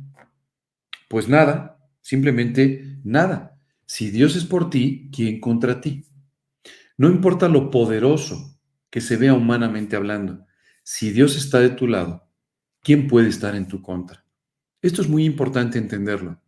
[1.08, 3.58] Pues nada, simplemente nada.
[3.84, 6.06] Si Dios es por ti, ¿quién contra ti?
[6.96, 8.58] No importa lo poderoso
[8.90, 10.46] que se vea humanamente hablando,
[10.90, 12.26] si Dios está de tu lado,
[12.82, 14.24] ¿quién puede estar en tu contra?
[14.80, 16.40] Esto es muy importante entenderlo,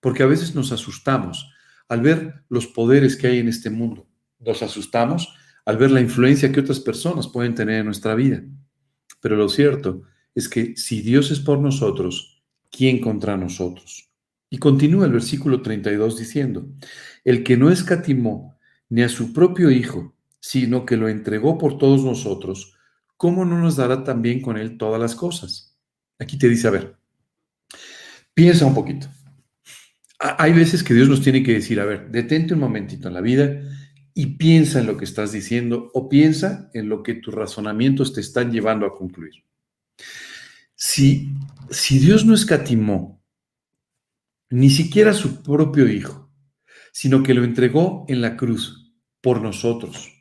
[0.00, 1.50] porque a veces nos asustamos
[1.88, 4.06] al ver los poderes que hay en este mundo.
[4.38, 8.42] Nos asustamos al ver la influencia que otras personas pueden tener en nuestra vida.
[9.22, 10.02] Pero lo cierto
[10.34, 14.10] es que si Dios es por nosotros, ¿quién contra nosotros?
[14.50, 16.68] Y continúa el versículo 32 diciendo,
[17.24, 18.58] el que no escatimó
[18.90, 22.75] ni a su propio Hijo, sino que lo entregó por todos nosotros,
[23.16, 25.76] ¿cómo no nos dará también con Él todas las cosas?
[26.18, 26.96] Aquí te dice, a ver,
[28.34, 29.08] piensa un poquito.
[30.18, 33.20] Hay veces que Dios nos tiene que decir, a ver, detente un momentito en la
[33.20, 33.60] vida
[34.14, 38.22] y piensa en lo que estás diciendo o piensa en lo que tus razonamientos te
[38.22, 39.44] están llevando a concluir.
[40.74, 41.34] Si,
[41.70, 43.22] si Dios no escatimó
[44.48, 46.30] ni siquiera su propio Hijo,
[46.92, 50.15] sino que lo entregó en la cruz por nosotros,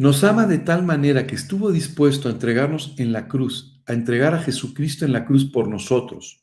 [0.00, 4.32] nos ama de tal manera que estuvo dispuesto a entregarnos en la cruz, a entregar
[4.32, 6.42] a Jesucristo en la cruz por nosotros.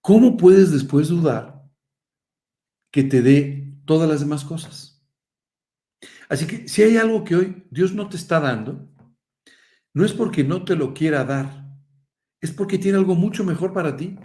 [0.00, 1.60] ¿Cómo puedes después dudar
[2.92, 5.04] que te dé todas las demás cosas?
[6.28, 8.94] Así que si hay algo que hoy Dios no te está dando,
[9.92, 11.66] no es porque no te lo quiera dar,
[12.40, 14.16] es porque tiene algo mucho mejor para ti.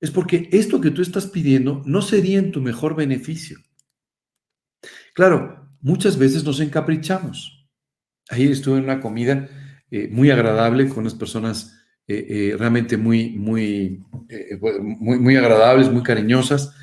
[0.00, 3.60] Es porque esto que tú estás pidiendo no sería en tu mejor beneficio.
[5.14, 7.68] Claro, muchas veces nos encaprichamos.
[8.30, 9.48] Ayer estuve en una comida
[9.90, 11.76] eh, muy agradable con unas personas
[12.08, 14.02] eh, eh, realmente muy, muy,
[15.00, 16.74] muy, muy, agradables, muy cariñosas.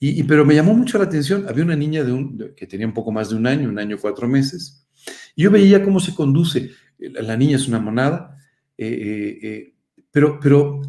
[0.00, 2.94] Y, pero me llamó mucho la atención, había una niña de un, que tenía un
[2.94, 4.86] poco más de un año, un año cuatro meses,
[5.34, 6.70] y yo veía cómo se conduce.
[6.98, 8.36] La niña es una monada,
[8.76, 10.80] pero, pero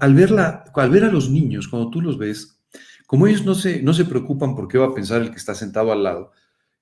[0.00, 2.60] al, verla, al ver a los niños, cuando tú los ves,
[3.06, 5.54] como ellos no se, no se preocupan por qué va a pensar el que está
[5.54, 6.32] sentado al lado,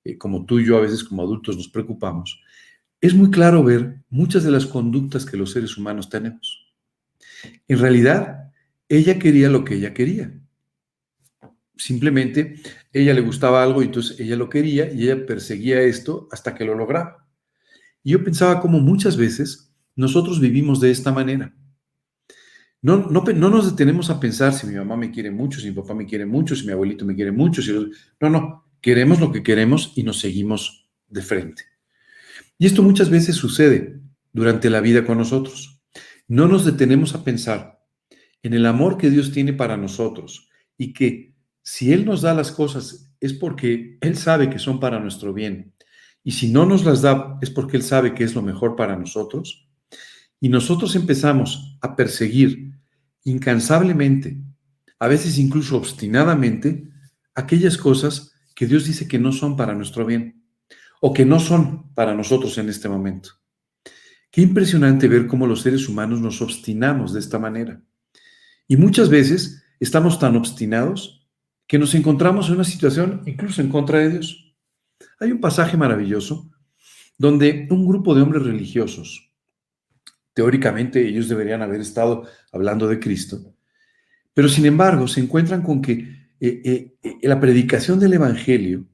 [0.07, 2.41] eh, como tú y yo a veces como adultos nos preocupamos,
[3.01, 6.73] es muy claro ver muchas de las conductas que los seres humanos tenemos.
[7.67, 8.51] En realidad,
[8.89, 10.33] ella quería lo que ella quería.
[11.75, 12.55] Simplemente,
[12.91, 16.65] ella le gustaba algo y entonces ella lo quería y ella perseguía esto hasta que
[16.65, 17.27] lo lograba.
[18.03, 21.53] Y yo pensaba como muchas veces nosotros vivimos de esta manera.
[22.81, 25.75] No, no, no, nos detenemos a pensar si mi mamá me quiere mucho, si mi
[25.75, 27.61] papá me quiere mucho, si mi abuelito me quiere mucho.
[27.61, 27.71] Si
[28.21, 31.63] no, no queremos lo que queremos y nos seguimos de frente.
[32.57, 33.99] Y esto muchas veces sucede
[34.31, 35.81] durante la vida con nosotros.
[36.29, 37.83] No nos detenemos a pensar
[38.43, 40.47] en el amor que Dios tiene para nosotros
[40.77, 45.01] y que si Él nos da las cosas es porque Él sabe que son para
[45.01, 45.73] nuestro bien.
[46.23, 48.95] Y si no nos las da es porque Él sabe que es lo mejor para
[48.95, 49.67] nosotros.
[50.39, 52.71] Y nosotros empezamos a perseguir
[53.25, 54.37] incansablemente,
[54.97, 56.89] a veces incluso obstinadamente,
[57.35, 60.43] aquellas cosas que Dios dice que no son para nuestro bien
[60.99, 63.29] o que no son para nosotros en este momento.
[64.31, 67.83] Qué impresionante ver cómo los seres humanos nos obstinamos de esta manera.
[68.67, 71.29] Y muchas veces estamos tan obstinados
[71.67, 74.55] que nos encontramos en una situación incluso en contra de Dios.
[75.19, 76.49] Hay un pasaje maravilloso
[77.15, 79.31] donde un grupo de hombres religiosos,
[80.33, 83.53] teóricamente ellos deberían haber estado hablando de Cristo,
[84.33, 88.85] pero sin embargo se encuentran con que eh, eh, eh, la predicación del Evangelio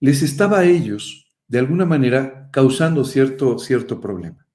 [0.00, 4.46] les estaba a ellos, de alguna manera, causando cierto, cierto problema.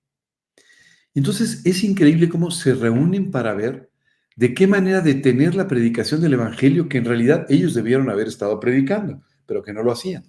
[1.14, 3.92] Entonces es increíble cómo se reúnen para ver
[4.36, 8.60] de qué manera detener la predicación del Evangelio que en realidad ellos debieron haber estado
[8.60, 10.24] predicando, pero que no lo hacían.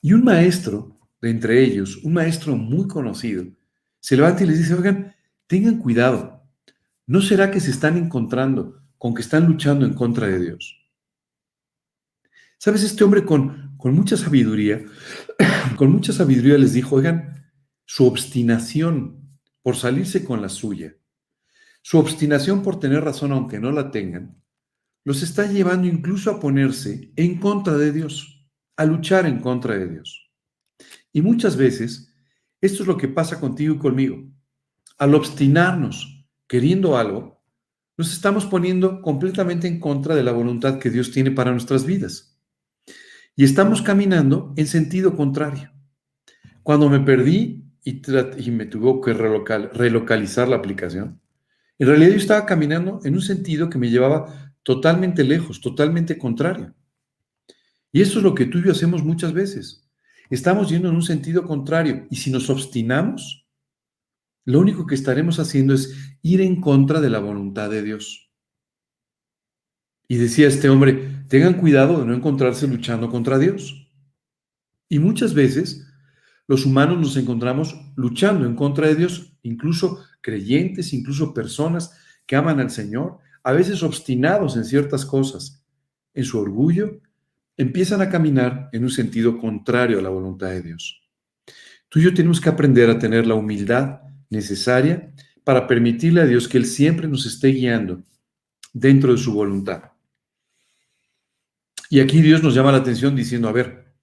[0.00, 3.44] Y un maestro de entre ellos, un maestro muy conocido,
[4.00, 5.14] se levanta y les dice, oigan,
[5.46, 6.42] tengan cuidado,
[7.06, 10.85] ¿no será que se están encontrando con que están luchando en contra de Dios?
[12.58, 12.82] ¿Sabes?
[12.82, 14.84] Este hombre con, con mucha sabiduría,
[15.76, 17.50] con mucha sabiduría les dijo, oigan,
[17.84, 20.96] su obstinación por salirse con la suya,
[21.82, 24.42] su obstinación por tener razón aunque no la tengan,
[25.04, 29.88] los está llevando incluso a ponerse en contra de Dios, a luchar en contra de
[29.88, 30.32] Dios.
[31.12, 32.12] Y muchas veces
[32.60, 34.16] esto es lo que pasa contigo y conmigo.
[34.98, 37.42] Al obstinarnos queriendo algo,
[37.96, 42.35] nos estamos poniendo completamente en contra de la voluntad que Dios tiene para nuestras vidas.
[43.36, 45.70] Y estamos caminando en sentido contrario.
[46.62, 48.00] Cuando me perdí y,
[48.38, 51.20] y me tuvo que relocalizar la aplicación,
[51.78, 56.74] en realidad yo estaba caminando en un sentido que me llevaba totalmente lejos, totalmente contrario.
[57.92, 59.86] Y eso es lo que tú y yo hacemos muchas veces.
[60.30, 63.46] Estamos yendo en un sentido contrario y si nos obstinamos,
[64.46, 68.25] lo único que estaremos haciendo es ir en contra de la voluntad de Dios.
[70.08, 73.88] Y decía este hombre, tengan cuidado de no encontrarse luchando contra Dios.
[74.88, 75.86] Y muchas veces
[76.46, 81.92] los humanos nos encontramos luchando en contra de Dios, incluso creyentes, incluso personas
[82.24, 85.64] que aman al Señor, a veces obstinados en ciertas cosas,
[86.14, 87.00] en su orgullo,
[87.56, 91.02] empiezan a caminar en un sentido contrario a la voluntad de Dios.
[91.88, 95.12] Tú y yo tenemos que aprender a tener la humildad necesaria
[95.44, 98.02] para permitirle a Dios que Él siempre nos esté guiando
[98.72, 99.95] dentro de su voluntad.
[101.96, 103.96] Y aquí Dios nos llama la atención diciendo, a ver,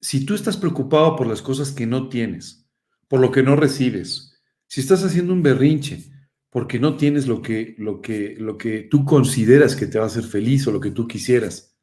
[0.00, 2.70] si tú estás preocupado por las cosas que no tienes,
[3.06, 6.10] por lo que no recibes, si estás haciendo un berrinche
[6.48, 10.06] porque no tienes lo que, lo que, lo que tú consideras que te va a
[10.06, 11.76] hacer feliz o lo que tú quisieras,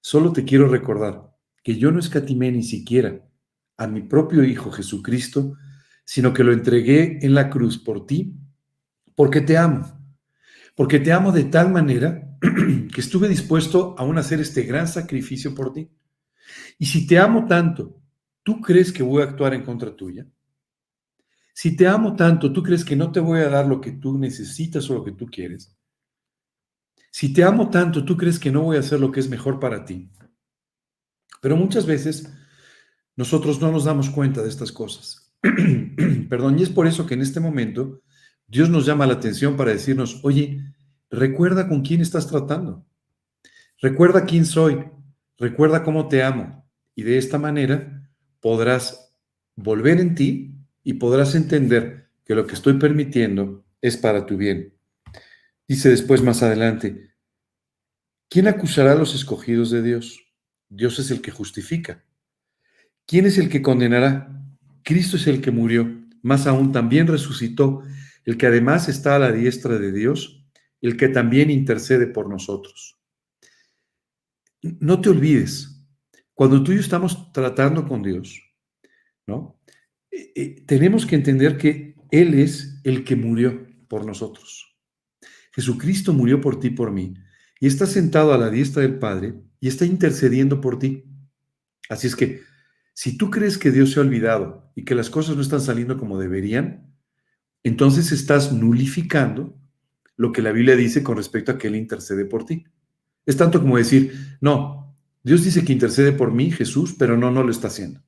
[0.00, 3.24] solo te quiero recordar que yo no escatimé ni siquiera
[3.76, 5.54] a mi propio Hijo Jesucristo,
[6.04, 8.34] sino que lo entregué en la cruz por ti,
[9.14, 9.96] porque te amo,
[10.74, 12.35] porque te amo de tal manera
[12.92, 15.90] que estuve dispuesto aún a hacer este gran sacrificio por ti.
[16.78, 18.00] Y si te amo tanto,
[18.42, 20.26] ¿tú crees que voy a actuar en contra tuya?
[21.54, 24.18] Si te amo tanto, ¿tú crees que no te voy a dar lo que tú
[24.18, 25.74] necesitas o lo que tú quieres?
[27.10, 29.58] Si te amo tanto, ¿tú crees que no voy a hacer lo que es mejor
[29.58, 30.10] para ti?
[31.40, 32.30] Pero muchas veces
[33.16, 35.34] nosotros no nos damos cuenta de estas cosas.
[36.28, 38.02] Perdón, y es por eso que en este momento
[38.46, 40.60] Dios nos llama la atención para decirnos, oye,
[41.10, 42.84] Recuerda con quién estás tratando.
[43.80, 44.84] Recuerda quién soy.
[45.38, 46.68] Recuerda cómo te amo.
[46.94, 49.14] Y de esta manera podrás
[49.54, 54.74] volver en ti y podrás entender que lo que estoy permitiendo es para tu bien.
[55.68, 57.14] Dice después más adelante,
[58.28, 60.20] ¿quién acusará a los escogidos de Dios?
[60.68, 62.04] Dios es el que justifica.
[63.06, 64.42] ¿Quién es el que condenará?
[64.82, 65.88] Cristo es el que murió,
[66.22, 67.82] más aún también resucitó,
[68.24, 70.35] el que además está a la diestra de Dios
[70.86, 72.96] el que también intercede por nosotros.
[74.62, 75.84] No te olvides,
[76.32, 78.40] cuando tú y yo estamos tratando con Dios,
[79.26, 79.60] ¿no?
[80.12, 84.76] Eh, eh, tenemos que entender que Él es el que murió por nosotros.
[85.52, 87.14] Jesucristo murió por ti, por mí,
[87.58, 91.04] y está sentado a la diestra del Padre y está intercediendo por ti.
[91.88, 92.42] Así es que,
[92.94, 95.98] si tú crees que Dios se ha olvidado y que las cosas no están saliendo
[95.98, 96.94] como deberían,
[97.64, 99.58] entonces estás nulificando
[100.16, 102.64] lo que la Biblia dice con respecto a que Él intercede por ti.
[103.24, 107.42] Es tanto como decir, no, Dios dice que intercede por mí, Jesús, pero no, no
[107.42, 108.00] lo está haciendo.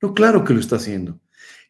[0.00, 1.20] No, claro que lo está haciendo.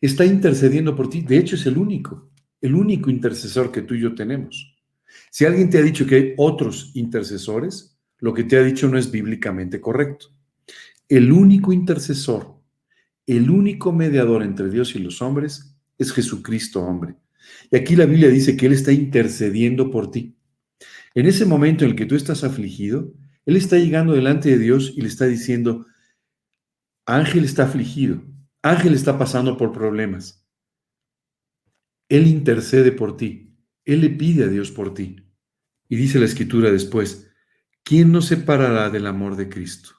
[0.01, 1.23] Está intercediendo por ti.
[1.23, 4.77] De hecho, es el único, el único intercesor que tú y yo tenemos.
[5.31, 8.99] Si alguien te ha dicho que hay otros intercesores, lo que te ha dicho no
[8.99, 10.27] es bíblicamente correcto.
[11.09, 12.57] El único intercesor,
[13.27, 17.17] el único mediador entre Dios y los hombres es Jesucristo, hombre.
[17.71, 20.37] Y aquí la Biblia dice que Él está intercediendo por ti.
[21.15, 23.13] En ese momento en el que tú estás afligido,
[23.47, 25.87] Él está llegando delante de Dios y le está diciendo,
[27.07, 28.23] Ángel está afligido,
[28.63, 30.45] Ángel está pasando por problemas.
[32.09, 35.27] Él intercede por ti, Él le pide a Dios por ti.
[35.89, 37.31] Y dice la escritura después,
[37.83, 39.91] ¿quién nos separará del amor de Cristo?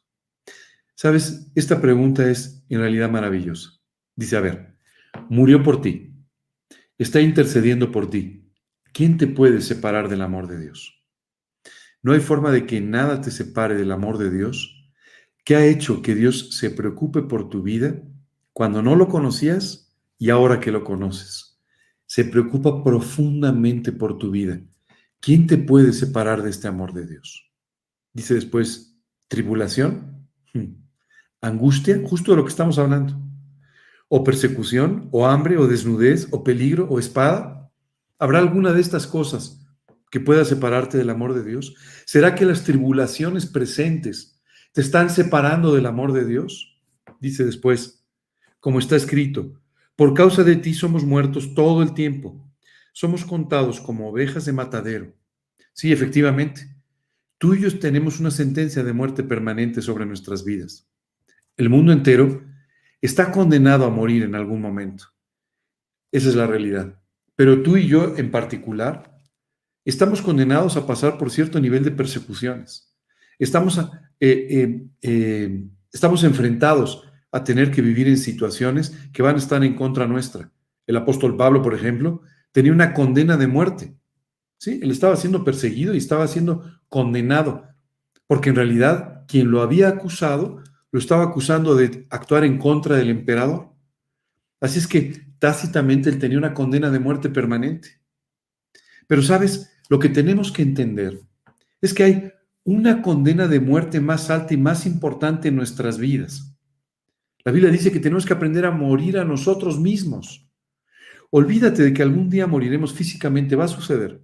[0.95, 3.71] Sabes, esta pregunta es en realidad maravillosa.
[4.15, 4.75] Dice, a ver,
[5.29, 6.16] murió por ti,
[6.97, 8.51] está intercediendo por ti.
[8.93, 11.03] ¿Quién te puede separar del amor de Dios?
[12.01, 14.91] No hay forma de que nada te separe del amor de Dios.
[15.43, 18.01] ¿Qué ha hecho que Dios se preocupe por tu vida
[18.53, 21.59] cuando no lo conocías y ahora que lo conoces?
[22.05, 24.61] Se preocupa profundamente por tu vida.
[25.19, 27.51] ¿Quién te puede separar de este amor de Dios?
[28.13, 30.73] Dice después, tribulación, hmm.
[31.41, 33.26] angustia, justo de lo que estamos hablando
[34.09, 37.71] o persecución, o hambre, o desnudez, o peligro, o espada?
[38.19, 39.65] ¿Habrá alguna de estas cosas
[40.09, 41.75] que pueda separarte del amor de Dios?
[42.05, 44.41] ¿Será que las tribulaciones presentes
[44.73, 46.79] te están separando del amor de Dios?
[47.19, 48.05] Dice después,
[48.59, 49.59] como está escrito,
[49.95, 52.47] por causa de ti somos muertos todo el tiempo,
[52.93, 55.13] somos contados como ovejas de matadero.
[55.73, 56.75] Sí, efectivamente,
[57.37, 60.87] tú y yo tenemos una sentencia de muerte permanente sobre nuestras vidas.
[61.57, 62.41] El mundo entero
[63.01, 65.05] está condenado a morir en algún momento.
[66.11, 66.99] Esa es la realidad.
[67.35, 69.15] Pero tú y yo en particular
[69.85, 72.93] estamos condenados a pasar por cierto nivel de persecuciones.
[73.39, 73.87] Estamos, eh,
[74.19, 79.75] eh, eh, estamos enfrentados a tener que vivir en situaciones que van a estar en
[79.75, 80.51] contra nuestra.
[80.87, 82.21] El apóstol Pablo, por ejemplo,
[82.51, 83.95] tenía una condena de muerte.
[84.57, 84.79] ¿sí?
[84.81, 87.67] Él estaba siendo perseguido y estaba siendo condenado,
[88.25, 93.09] porque en realidad quien lo había acusado lo estaba acusando de actuar en contra del
[93.09, 93.73] emperador.
[94.59, 97.99] Así es que tácitamente él tenía una condena de muerte permanente.
[99.07, 101.21] Pero sabes, lo que tenemos que entender
[101.81, 102.31] es que hay
[102.63, 106.53] una condena de muerte más alta y más importante en nuestras vidas.
[107.45, 110.49] La Biblia dice que tenemos que aprender a morir a nosotros mismos.
[111.29, 114.21] Olvídate de que algún día moriremos físicamente, va a suceder.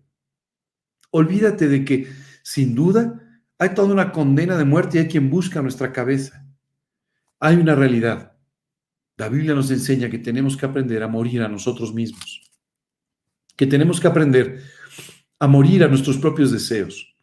[1.12, 2.08] Olvídate de que,
[2.42, 3.22] sin duda,
[3.60, 6.43] hay toda una condena de muerte y hay quien busca nuestra cabeza.
[7.46, 8.38] Hay una realidad.
[9.18, 12.50] La Biblia nos enseña que tenemos que aprender a morir a nosotros mismos,
[13.58, 14.64] que tenemos que aprender
[15.40, 17.18] a morir a nuestros propios deseos,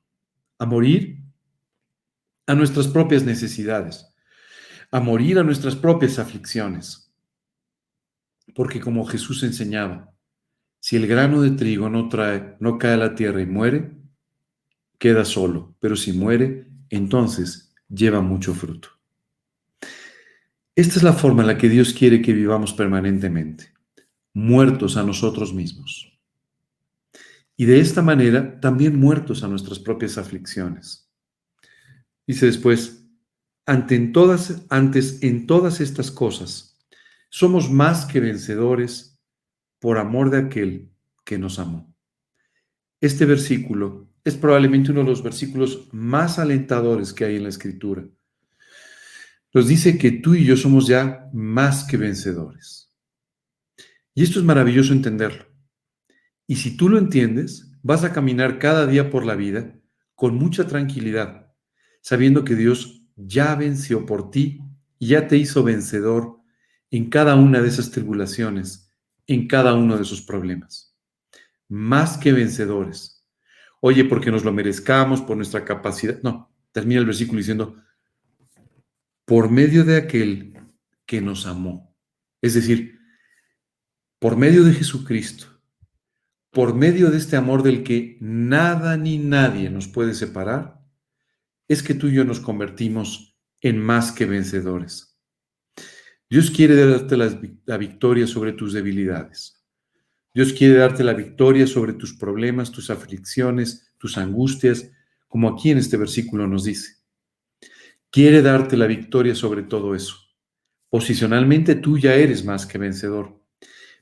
[0.58, 1.22] a morir
[2.46, 4.12] a nuestras propias necesidades,
[4.90, 7.10] a morir a nuestras propias aflicciones.
[8.54, 10.12] Porque como Jesús enseñaba,
[10.80, 13.96] si el grano de trigo no trae, no cae a la tierra y muere,
[14.98, 18.99] queda solo, pero si muere, entonces lleva mucho fruto.
[20.80, 23.70] Esta es la forma en la que Dios quiere que vivamos permanentemente,
[24.32, 26.18] muertos a nosotros mismos.
[27.54, 31.12] Y de esta manera también muertos a nuestras propias aflicciones.
[32.26, 33.04] Dice después,
[33.66, 36.78] ante en todas, antes en todas estas cosas,
[37.28, 39.20] somos más que vencedores
[39.80, 40.94] por amor de aquel
[41.26, 41.94] que nos amó.
[43.02, 48.08] Este versículo es probablemente uno de los versículos más alentadores que hay en la escritura
[49.52, 52.94] nos dice que tú y yo somos ya más que vencedores.
[54.14, 55.46] Y esto es maravilloso entenderlo.
[56.46, 59.74] Y si tú lo entiendes, vas a caminar cada día por la vida
[60.14, 61.52] con mucha tranquilidad,
[62.02, 64.60] sabiendo que Dios ya venció por ti
[64.98, 66.40] y ya te hizo vencedor
[66.90, 68.92] en cada una de esas tribulaciones,
[69.26, 70.96] en cada uno de esos problemas.
[71.68, 73.24] Más que vencedores.
[73.80, 76.20] Oye, porque nos lo merezcamos, por nuestra capacidad.
[76.22, 77.76] No, termina el versículo diciendo,
[79.30, 80.54] por medio de aquel
[81.06, 81.96] que nos amó.
[82.42, 82.98] Es decir,
[84.18, 85.46] por medio de Jesucristo,
[86.50, 90.80] por medio de este amor del que nada ni nadie nos puede separar,
[91.68, 95.16] es que tú y yo nos convertimos en más que vencedores.
[96.28, 99.64] Dios quiere darte la, victoria sobre tus debilidades.
[100.34, 104.90] Dios quiere darte la victoria sobre tus problemas, tus aflicciones, tus angustias,
[105.28, 106.99] como aquí en este versículo nos dice
[108.10, 110.16] quiere darte la victoria sobre todo eso.
[110.88, 113.40] Posicionalmente tú ya eres más que vencedor,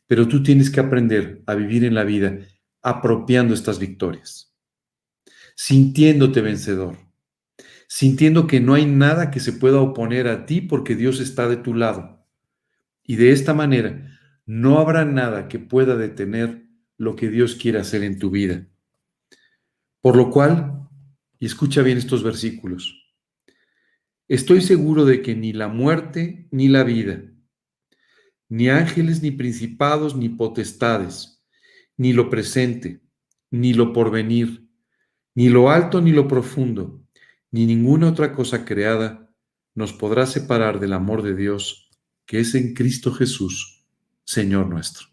[0.06, 2.38] pero tú tienes que aprender a vivir en la vida
[2.82, 4.56] apropiando estas victorias,
[5.54, 6.96] sintiéndote vencedor,
[7.88, 11.56] sintiendo que no hay nada que se pueda oponer a ti porque Dios está de
[11.56, 12.26] tu lado.
[13.02, 18.02] Y de esta manera no habrá nada que pueda detener lo que Dios quiere hacer
[18.02, 18.66] en tu vida.
[20.00, 20.88] Por lo cual,
[21.38, 22.97] y escucha bien estos versículos,
[24.28, 27.22] estoy seguro de que ni la muerte ni la vida,
[28.48, 31.42] ni ángeles ni principados ni potestades,
[31.96, 33.02] ni lo presente,
[33.50, 34.68] ni lo porvenir,
[35.34, 37.02] ni lo alto ni lo profundo,
[37.50, 39.30] ni ninguna otra cosa creada
[39.74, 41.90] nos podrá separar del amor de Dios
[42.26, 43.86] que es en Cristo Jesús,
[44.24, 45.06] Señor nuestro.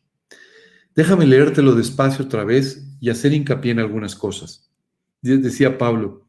[0.96, 4.70] Déjame leértelo despacio otra vez y hacer hincapié en algunas cosas.
[5.22, 6.25] Decía Pablo,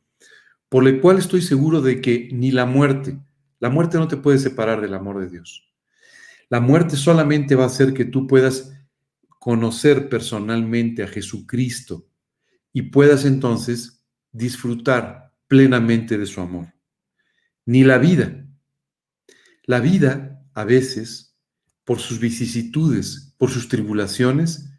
[0.69, 3.19] por lo cual estoy seguro de que ni la muerte,
[3.61, 5.73] la muerte no te puede separar del amor de Dios.
[6.49, 8.73] La muerte solamente va a hacer que tú puedas
[9.39, 12.09] conocer personalmente a Jesucristo
[12.73, 16.75] y puedas entonces disfrutar plenamente de su amor.
[17.65, 18.47] Ni la vida.
[19.65, 21.37] La vida, a veces,
[21.85, 24.71] por sus vicisitudes, por sus tribulaciones,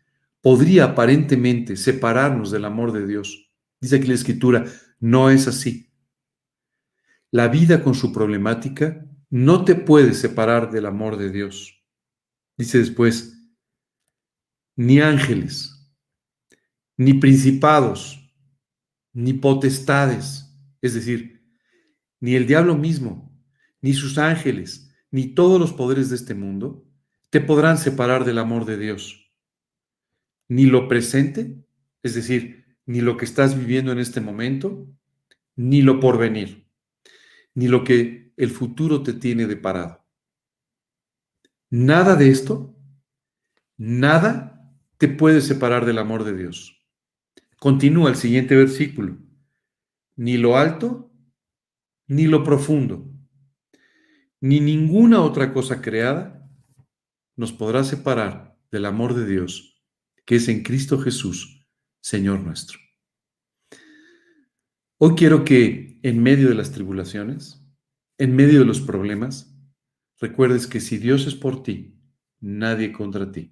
[0.41, 3.51] podría aparentemente separarnos del amor de Dios.
[3.81, 4.65] Dice aquí la escritura,
[4.99, 5.93] no es así.
[7.31, 11.83] La vida con su problemática no te puede separar del amor de Dios.
[12.57, 13.37] Dice después,
[14.75, 15.91] ni ángeles,
[16.95, 18.33] ni principados,
[19.13, 21.43] ni potestades, es decir,
[22.19, 23.31] ni el diablo mismo,
[23.81, 26.87] ni sus ángeles, ni todos los poderes de este mundo,
[27.29, 29.33] te podrán separar del amor de Dios.
[30.47, 31.63] Ni lo presente,
[32.03, 32.57] es decir,
[32.88, 34.88] ni lo que estás viviendo en este momento,
[35.55, 36.67] ni lo porvenir,
[37.53, 40.03] ni lo que el futuro te tiene deparado.
[41.69, 42.75] Nada de esto,
[43.77, 46.83] nada te puede separar del amor de Dios.
[47.59, 49.17] Continúa el siguiente versículo.
[50.15, 51.11] Ni lo alto,
[52.07, 53.11] ni lo profundo,
[54.39, 56.49] ni ninguna otra cosa creada
[57.35, 59.83] nos podrá separar del amor de Dios,
[60.25, 61.57] que es en Cristo Jesús,
[62.01, 62.79] Señor nuestro.
[64.97, 67.63] Hoy quiero que en medio de las tribulaciones,
[68.17, 69.55] en medio de los problemas,
[70.19, 71.99] recuerdes que si Dios es por ti,
[72.39, 73.51] nadie contra ti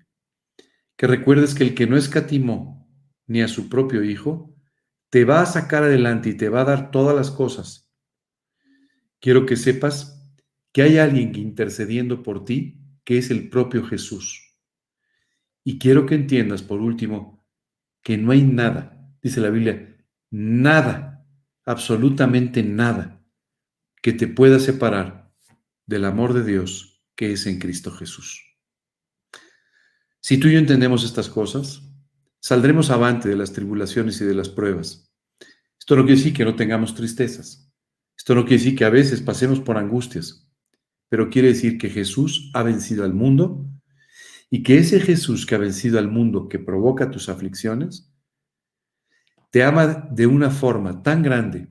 [0.97, 2.87] que recuerdes que el que no escatimó
[3.27, 4.55] ni a su propio Hijo,
[5.09, 7.91] te va a sacar adelante y te va a dar todas las cosas.
[9.19, 10.35] Quiero que sepas
[10.71, 14.57] que hay alguien intercediendo por ti, que es el propio Jesús.
[15.63, 17.34] Y quiero que entiendas, por último,
[18.05, 19.97] que no hay nada, dice la Biblia,
[20.29, 21.25] nada,
[21.65, 23.25] absolutamente nada,
[23.99, 25.33] que te pueda separar
[25.87, 28.43] del amor de Dios que es en Cristo Jesús.
[30.21, 31.81] Si tú y yo entendemos estas cosas,
[32.39, 35.11] saldremos avante de las tribulaciones y de las pruebas.
[35.79, 37.73] Esto no quiere decir que no tengamos tristezas.
[38.15, 40.47] Esto no quiere decir que a veces pasemos por angustias,
[41.09, 43.65] pero quiere decir que Jesús ha vencido al mundo
[44.49, 48.11] y que ese Jesús que ha vencido al mundo que provoca tus aflicciones,
[49.51, 51.69] te ama de una forma tan grande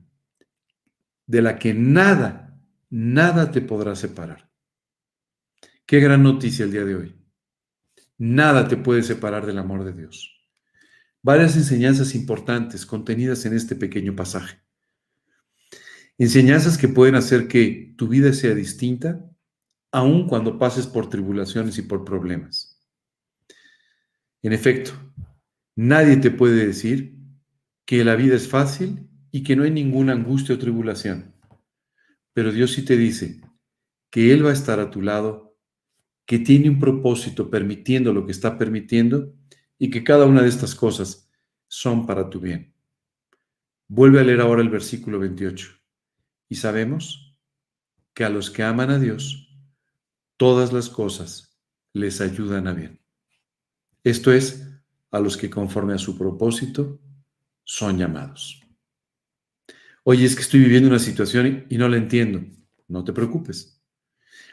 [1.27, 2.59] de la que nada,
[2.89, 4.49] nada te podrá separar.
[5.85, 7.15] Qué gran noticia el día de hoy.
[8.17, 10.31] Nada te puede separar del amor de Dios.
[11.21, 14.61] Varias enseñanzas importantes contenidas en este pequeño pasaje.
[16.17, 19.29] Enseñanzas que pueden hacer que tu vida sea distinta,
[19.95, 22.85] aun cuando pases por tribulaciones y por problemas.
[24.41, 24.91] En efecto,
[25.73, 27.17] nadie te puede decir
[27.85, 31.33] que la vida es fácil y que no hay ninguna angustia o tribulación.
[32.33, 33.39] Pero Dios sí te dice
[34.09, 35.57] que Él va a estar a tu lado
[36.25, 39.33] que tiene un propósito permitiendo lo que está permitiendo
[39.77, 41.31] y que cada una de estas cosas
[41.69, 42.75] son para tu bien.
[43.87, 45.69] Vuelve a leer ahora el versículo 28.
[46.49, 47.39] Y sabemos
[48.13, 49.44] que a los que aman a Dios,
[50.37, 51.57] todas las cosas
[51.93, 53.01] les ayudan a bien.
[54.03, 54.67] Esto es,
[55.11, 56.99] a los que conforme a su propósito
[57.63, 58.61] son llamados.
[60.03, 62.45] Oye, es que estoy viviendo una situación y no la entiendo.
[62.87, 63.81] No te preocupes.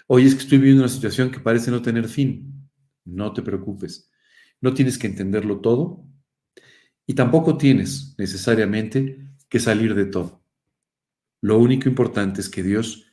[0.06, 2.70] Hoy es que estoy viviendo una situación que parece no tener fin.
[3.04, 4.10] No te preocupes.
[4.60, 6.06] No tienes que entenderlo todo
[7.06, 10.44] y tampoco tienes necesariamente que salir de todo.
[11.42, 13.06] Lo único importante es que Dios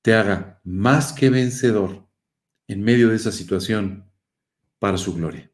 [0.00, 2.03] te haga más que vencedor
[2.68, 4.10] en medio de esa situación
[4.78, 5.50] para su gloria.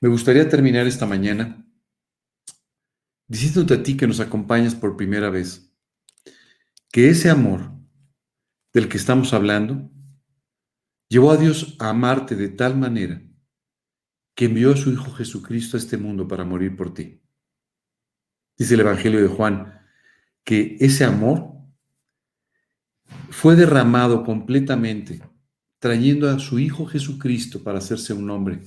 [0.00, 1.66] Me gustaría terminar esta mañana
[3.26, 5.72] diciéndote a ti que nos acompañas por primera vez,
[6.92, 7.72] que ese amor
[8.74, 9.90] del que estamos hablando,
[11.08, 13.22] llevó a Dios a amarte de tal manera
[14.34, 17.22] que envió a su Hijo Jesucristo a este mundo para morir por ti.
[18.58, 19.80] Dice el Evangelio de Juan
[20.42, 21.53] que ese amor
[23.34, 25.20] fue derramado completamente,
[25.80, 28.62] trayendo a su Hijo Jesucristo para hacerse un hombre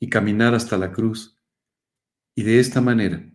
[0.00, 1.38] y caminar hasta la cruz.
[2.34, 3.30] Y de esta manera,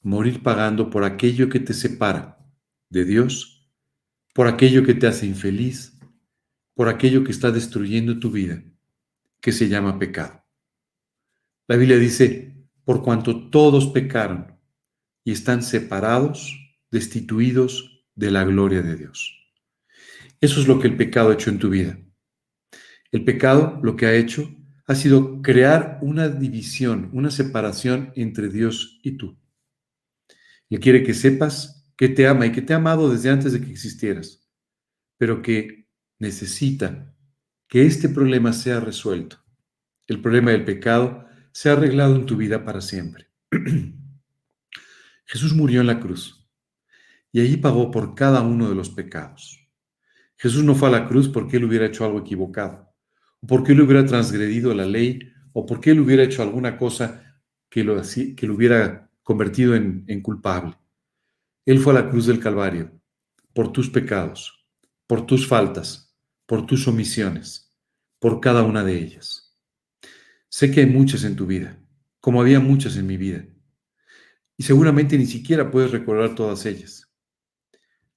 [0.00, 2.38] morir pagando por aquello que te separa
[2.88, 3.68] de Dios,
[4.32, 5.98] por aquello que te hace infeliz,
[6.74, 8.62] por aquello que está destruyendo tu vida,
[9.40, 10.44] que se llama pecado.
[11.66, 14.56] La Biblia dice, por cuanto todos pecaron
[15.24, 16.56] y están separados,
[16.92, 19.41] destituidos de la gloria de Dios.
[20.42, 21.96] Eso es lo que el pecado ha hecho en tu vida.
[23.12, 24.52] El pecado lo que ha hecho
[24.88, 29.38] ha sido crear una división, una separación entre Dios y tú.
[30.68, 33.60] Él quiere que sepas que te ama y que te ha amado desde antes de
[33.60, 34.50] que existieras,
[35.16, 35.86] pero que
[36.18, 37.14] necesita
[37.68, 39.38] que este problema sea resuelto.
[40.08, 43.28] El problema del pecado se ha arreglado en tu vida para siempre.
[45.24, 46.50] Jesús murió en la cruz
[47.30, 49.61] y allí pagó por cada uno de los pecados.
[50.42, 52.92] Jesús no fue a la cruz porque él hubiera hecho algo equivocado,
[53.38, 55.20] o porque él hubiera transgredido la ley,
[55.52, 57.40] o porque él hubiera hecho alguna cosa
[57.70, 60.76] que lo, que lo hubiera convertido en, en culpable.
[61.64, 62.90] Él fue a la cruz del Calvario
[63.54, 64.66] por tus pecados,
[65.06, 66.12] por tus faltas,
[66.44, 67.72] por tus omisiones,
[68.18, 69.56] por cada una de ellas.
[70.48, 71.78] Sé que hay muchas en tu vida,
[72.18, 73.46] como había muchas en mi vida,
[74.56, 77.01] y seguramente ni siquiera puedes recordar todas ellas.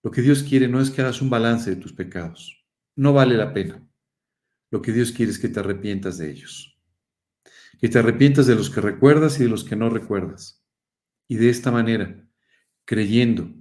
[0.06, 2.64] Lo que Dios quiere no es que hagas un balance de tus pecados.
[2.96, 3.84] No vale la pena.
[4.70, 6.80] Lo que Dios quiere es que te arrepientas de ellos.
[7.82, 10.64] Que te arrepientas de los que recuerdas y de los que no recuerdas.
[11.28, 12.24] Y de esta manera,
[12.86, 13.52] creyendo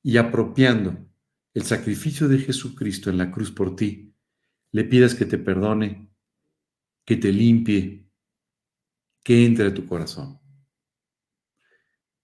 [0.00, 1.04] y apropiando
[1.52, 4.14] el sacrificio de Jesucristo en la cruz por ti,
[4.70, 6.12] le pidas que te perdone,
[7.04, 8.08] que te limpie,
[9.24, 10.38] que entre a tu corazón.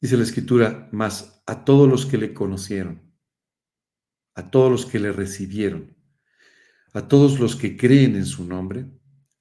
[0.00, 3.03] Dice la escritura, más a todos los que le conocieron,
[4.34, 5.96] a todos los que le recibieron,
[6.92, 8.86] a todos los que creen en su nombre,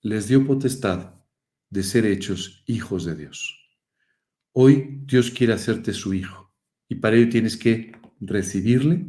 [0.01, 1.15] les dio potestad
[1.69, 3.59] de ser hechos hijos de Dios.
[4.51, 6.53] Hoy Dios quiere hacerte su hijo
[6.87, 9.05] y para ello tienes que recibirle,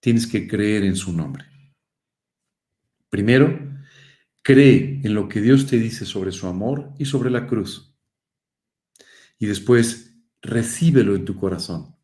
[0.00, 1.44] tienes que creer en su nombre.
[3.08, 3.58] Primero,
[4.42, 7.96] cree en lo que Dios te dice sobre su amor y sobre la cruz.
[9.38, 11.96] Y después, recíbelo en tu corazón.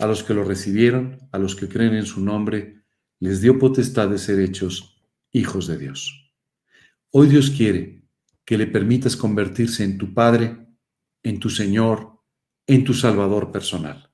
[0.00, 2.82] A los que lo recibieron, a los que creen en su nombre,
[3.18, 4.98] les dio potestad de ser hechos
[5.30, 6.32] hijos de Dios.
[7.10, 8.08] Hoy Dios quiere
[8.46, 10.66] que le permitas convertirse en tu Padre,
[11.22, 12.18] en tu Señor,
[12.66, 14.10] en tu Salvador personal.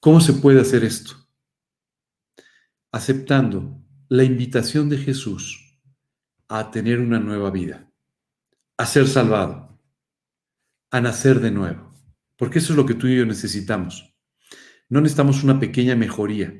[0.00, 1.12] ¿Cómo se puede hacer esto?
[2.90, 5.78] Aceptando la invitación de Jesús
[6.48, 7.88] a tener una nueva vida,
[8.76, 9.80] a ser salvado,
[10.90, 11.94] a nacer de nuevo,
[12.36, 14.11] porque eso es lo que tú y yo necesitamos.
[14.92, 16.52] No necesitamos una pequeña mejoría,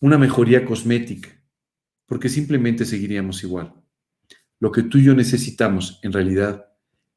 [0.00, 1.28] una mejoría cosmética,
[2.06, 3.74] porque simplemente seguiríamos igual.
[4.60, 6.72] Lo que tú y yo necesitamos en realidad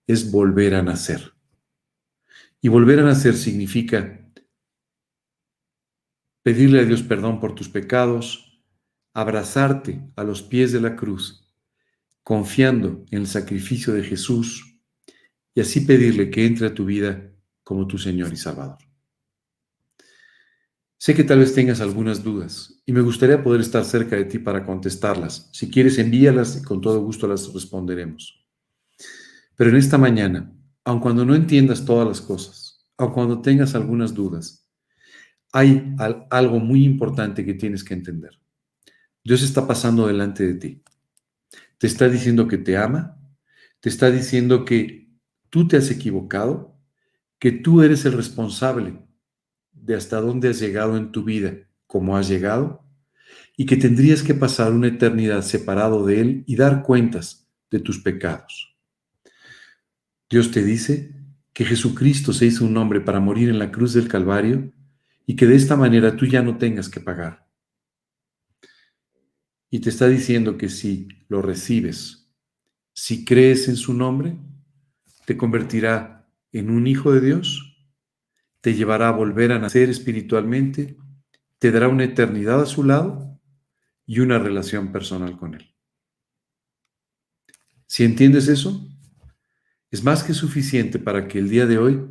[0.06, 1.32] es volver a nacer.
[2.60, 4.20] Y volver a nacer significa
[6.42, 8.62] pedirle a Dios perdón por tus pecados,
[9.14, 11.56] abrazarte a los pies de la cruz,
[12.22, 14.78] confiando en el sacrificio de Jesús
[15.56, 17.32] y así pedirle que entre a tu vida
[17.64, 18.93] como tu Señor y Salvador.
[21.04, 24.40] Sé que tal vez tengas algunas dudas y me gustaría poder estar cerca de ti
[24.40, 25.50] para contestarlas.
[25.52, 28.48] Si quieres, envíalas y con todo gusto las responderemos.
[29.58, 34.14] Pero en esta mañana, aun cuando no entiendas todas las cosas, aun cuando tengas algunas
[34.14, 34.66] dudas,
[35.52, 35.94] hay
[36.30, 38.40] algo muy importante que tienes que entender.
[39.26, 40.84] Dios está pasando delante de ti.
[41.80, 43.20] Te está diciendo que te ama,
[43.82, 45.10] te está diciendo que
[45.50, 46.80] tú te has equivocado,
[47.40, 49.04] que tú eres el responsable
[49.86, 51.54] de hasta dónde has llegado en tu vida,
[51.88, 52.86] como has llegado,
[53.58, 58.00] y que tendrías que pasar una eternidad separado de Él y dar cuentas de tus
[58.00, 58.78] pecados.
[60.30, 61.14] Dios te dice
[61.52, 64.74] que Jesucristo se hizo un hombre para morir en la cruz del Calvario
[65.26, 67.48] y que de esta manera tú ya no tengas que pagar.
[69.70, 72.32] Y te está diciendo que si lo recibes,
[72.94, 74.38] si crees en su nombre,
[75.26, 77.73] te convertirá en un hijo de Dios
[78.64, 80.96] te llevará a volver a nacer espiritualmente,
[81.60, 83.38] te dará una eternidad a su lado
[84.06, 85.76] y una relación personal con Él.
[87.88, 88.88] Si entiendes eso,
[89.92, 92.08] es más que suficiente para que el día de hoy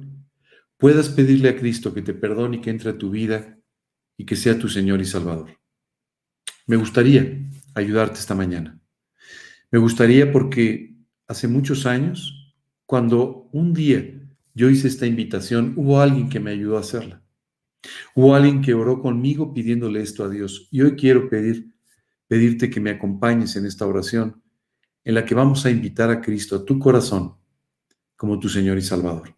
[0.76, 3.58] puedas pedirle a Cristo que te perdone y que entre a tu vida
[4.18, 5.58] y que sea tu Señor y Salvador.
[6.66, 8.78] Me gustaría ayudarte esta mañana.
[9.70, 14.21] Me gustaría porque hace muchos años, cuando un día
[14.54, 17.22] yo hice esta invitación, hubo alguien que me ayudó a hacerla.
[18.14, 20.68] Hubo alguien que oró conmigo pidiéndole esto a Dios.
[20.70, 21.72] Y hoy quiero pedir,
[22.28, 24.42] pedirte que me acompañes en esta oración
[25.04, 27.34] en la que vamos a invitar a Cristo a tu corazón
[28.16, 29.34] como tu Señor y Salvador.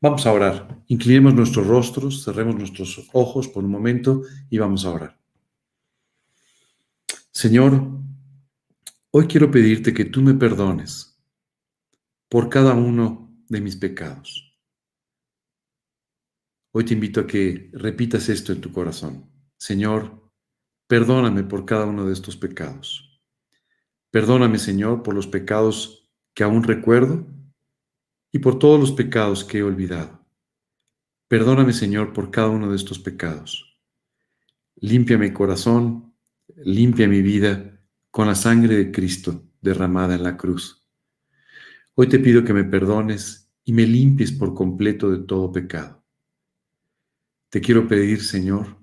[0.00, 0.82] Vamos a orar.
[0.88, 5.18] Inclinemos nuestros rostros, cerremos nuestros ojos por un momento y vamos a orar.
[7.30, 7.88] Señor,
[9.10, 11.18] hoy quiero pedirte que tú me perdones
[12.28, 13.21] por cada uno
[13.52, 14.58] de mis pecados.
[16.72, 19.30] Hoy te invito a que repitas esto en tu corazón.
[19.58, 20.30] Señor,
[20.86, 23.20] perdóname por cada uno de estos pecados.
[24.10, 27.26] Perdóname, Señor, por los pecados que aún recuerdo
[28.32, 30.26] y por todos los pecados que he olvidado.
[31.28, 33.78] Perdóname, Señor, por cada uno de estos pecados.
[34.76, 36.14] Limpia mi corazón,
[36.56, 37.78] limpia mi vida
[38.10, 40.82] con la sangre de Cristo derramada en la cruz.
[41.94, 46.02] Hoy te pido que me perdones y me limpies por completo de todo pecado.
[47.48, 48.78] Te quiero pedir, Señor,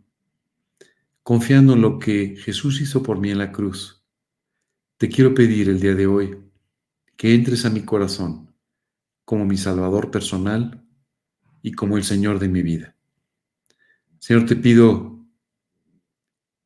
[1.23, 4.03] confiando en lo que Jesús hizo por mí en la cruz,
[4.97, 6.37] te quiero pedir el día de hoy
[7.15, 8.53] que entres a mi corazón
[9.25, 10.85] como mi Salvador personal
[11.61, 12.95] y como el Señor de mi vida.
[14.17, 15.25] Señor, te pido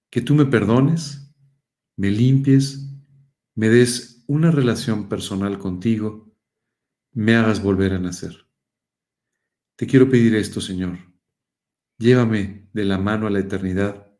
[0.09, 1.29] que tú me perdones,
[1.95, 2.87] me limpies,
[3.55, 6.22] me des una relación personal contigo,
[7.13, 8.47] me hagas volver a nacer.
[9.75, 10.97] Te quiero pedir esto, Señor.
[11.97, 14.11] Llévame de la mano a la eternidad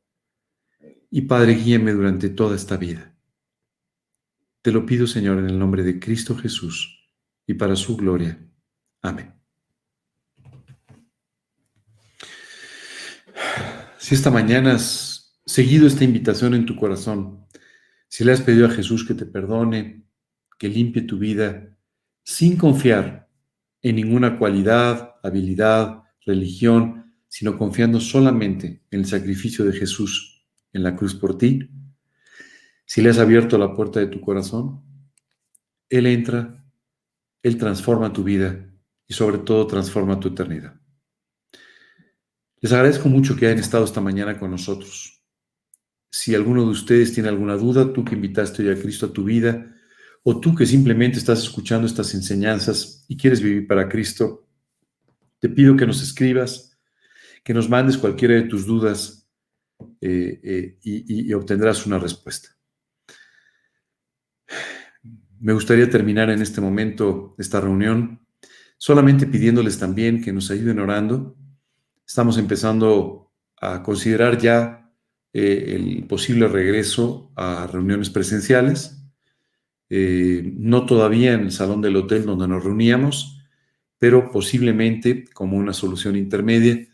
[1.09, 3.15] y Padre, guíame durante toda esta vida.
[4.61, 7.11] Te lo pido, Señor, en el nombre de Cristo Jesús
[7.45, 8.39] y para su gloria.
[9.01, 9.33] Amén.
[13.97, 17.45] Si esta mañana has seguido esta invitación en tu corazón,
[18.07, 20.05] si le has pedido a Jesús que te perdone,
[20.57, 21.72] que limpie tu vida,
[22.23, 23.29] sin confiar
[23.81, 30.95] en ninguna cualidad, habilidad, religión, sino confiando solamente en el sacrificio de Jesús en la
[30.95, 31.69] cruz por ti,
[32.85, 34.81] si le has abierto la puerta de tu corazón,
[35.89, 36.63] Él entra
[37.43, 38.65] él transforma tu vida
[39.05, 40.79] y sobre todo transforma tu eternidad.
[42.61, 45.21] Les agradezco mucho que hayan estado esta mañana con nosotros.
[46.09, 49.25] Si alguno de ustedes tiene alguna duda, tú que invitaste hoy a Cristo a tu
[49.25, 49.72] vida,
[50.23, 54.47] o tú que simplemente estás escuchando estas enseñanzas y quieres vivir para Cristo,
[55.39, 56.77] te pido que nos escribas,
[57.43, 59.27] que nos mandes cualquiera de tus dudas
[59.99, 62.49] eh, eh, y obtendrás una respuesta.
[65.39, 68.25] Me gustaría terminar en este momento esta reunión
[68.77, 71.35] solamente pidiéndoles también que nos ayuden orando.
[72.05, 74.91] Estamos empezando a considerar ya
[75.31, 79.02] eh, el posible regreso a reuniones presenciales.
[79.95, 83.43] Eh, no todavía en el salón del hotel donde nos reuníamos,
[83.99, 86.87] pero posiblemente como una solución intermedia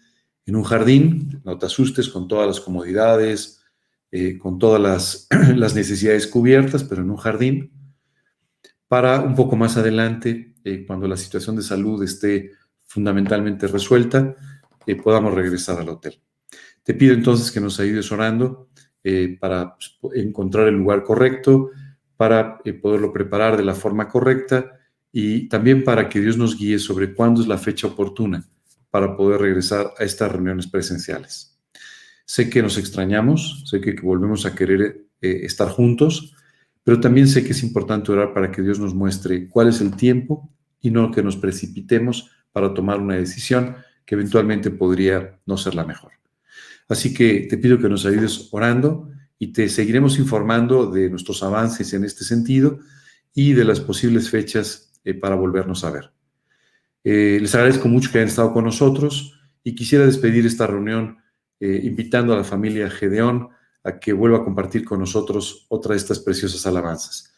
[0.45, 3.63] en un jardín, no te asustes, con todas las comodidades,
[4.11, 7.71] eh, con todas las, necesidades cubiertas, pero en un jardín
[8.89, 12.51] para un poco más adelante, eh, cuando la situación de salud esté
[12.83, 14.35] fundamentalmente resuelta,
[14.85, 16.19] eh, podamos regresar al hotel.
[16.83, 18.69] Te pido entonces que nos ayudes orando
[19.03, 21.69] eh, para pues, encontrar el lugar correcto,
[22.19, 24.77] para poderlo preparar de la forma correcta
[25.09, 28.45] y también para que Dios nos guíe sobre cuándo es la fecha oportuna
[28.89, 31.57] para poder regresar a estas reuniones presenciales.
[32.25, 36.35] Sé que nos extrañamos, sé que volvemos a querer estar juntos,
[36.83, 39.95] pero también sé que es importante orar para que Dios nos muestre cuál es el
[39.95, 45.73] tiempo y no que nos precipitemos para tomar una decisión que eventualmente podría no ser
[45.73, 46.11] la mejor.
[46.89, 49.09] Así que te pido que nos ayudes orando
[49.39, 52.79] y te seguiremos informando de nuestros avances en este sentido
[53.33, 56.11] y de las posibles fechas eh, para volvernos a ver.
[57.05, 61.19] Eh, les agradezco mucho que hayan estado con nosotros y quisiera despedir esta reunión
[61.61, 63.49] eh, invitando a la familia Gedeón
[63.85, 67.33] a que vuelva a compartir con nosotros otra de estas preciosas alabanzas.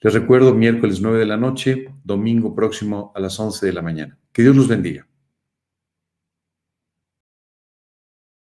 [0.00, 4.18] Les recuerdo miércoles 9 de la noche, domingo próximo a las 11 de la mañana.
[4.32, 5.06] Que Dios los bendiga.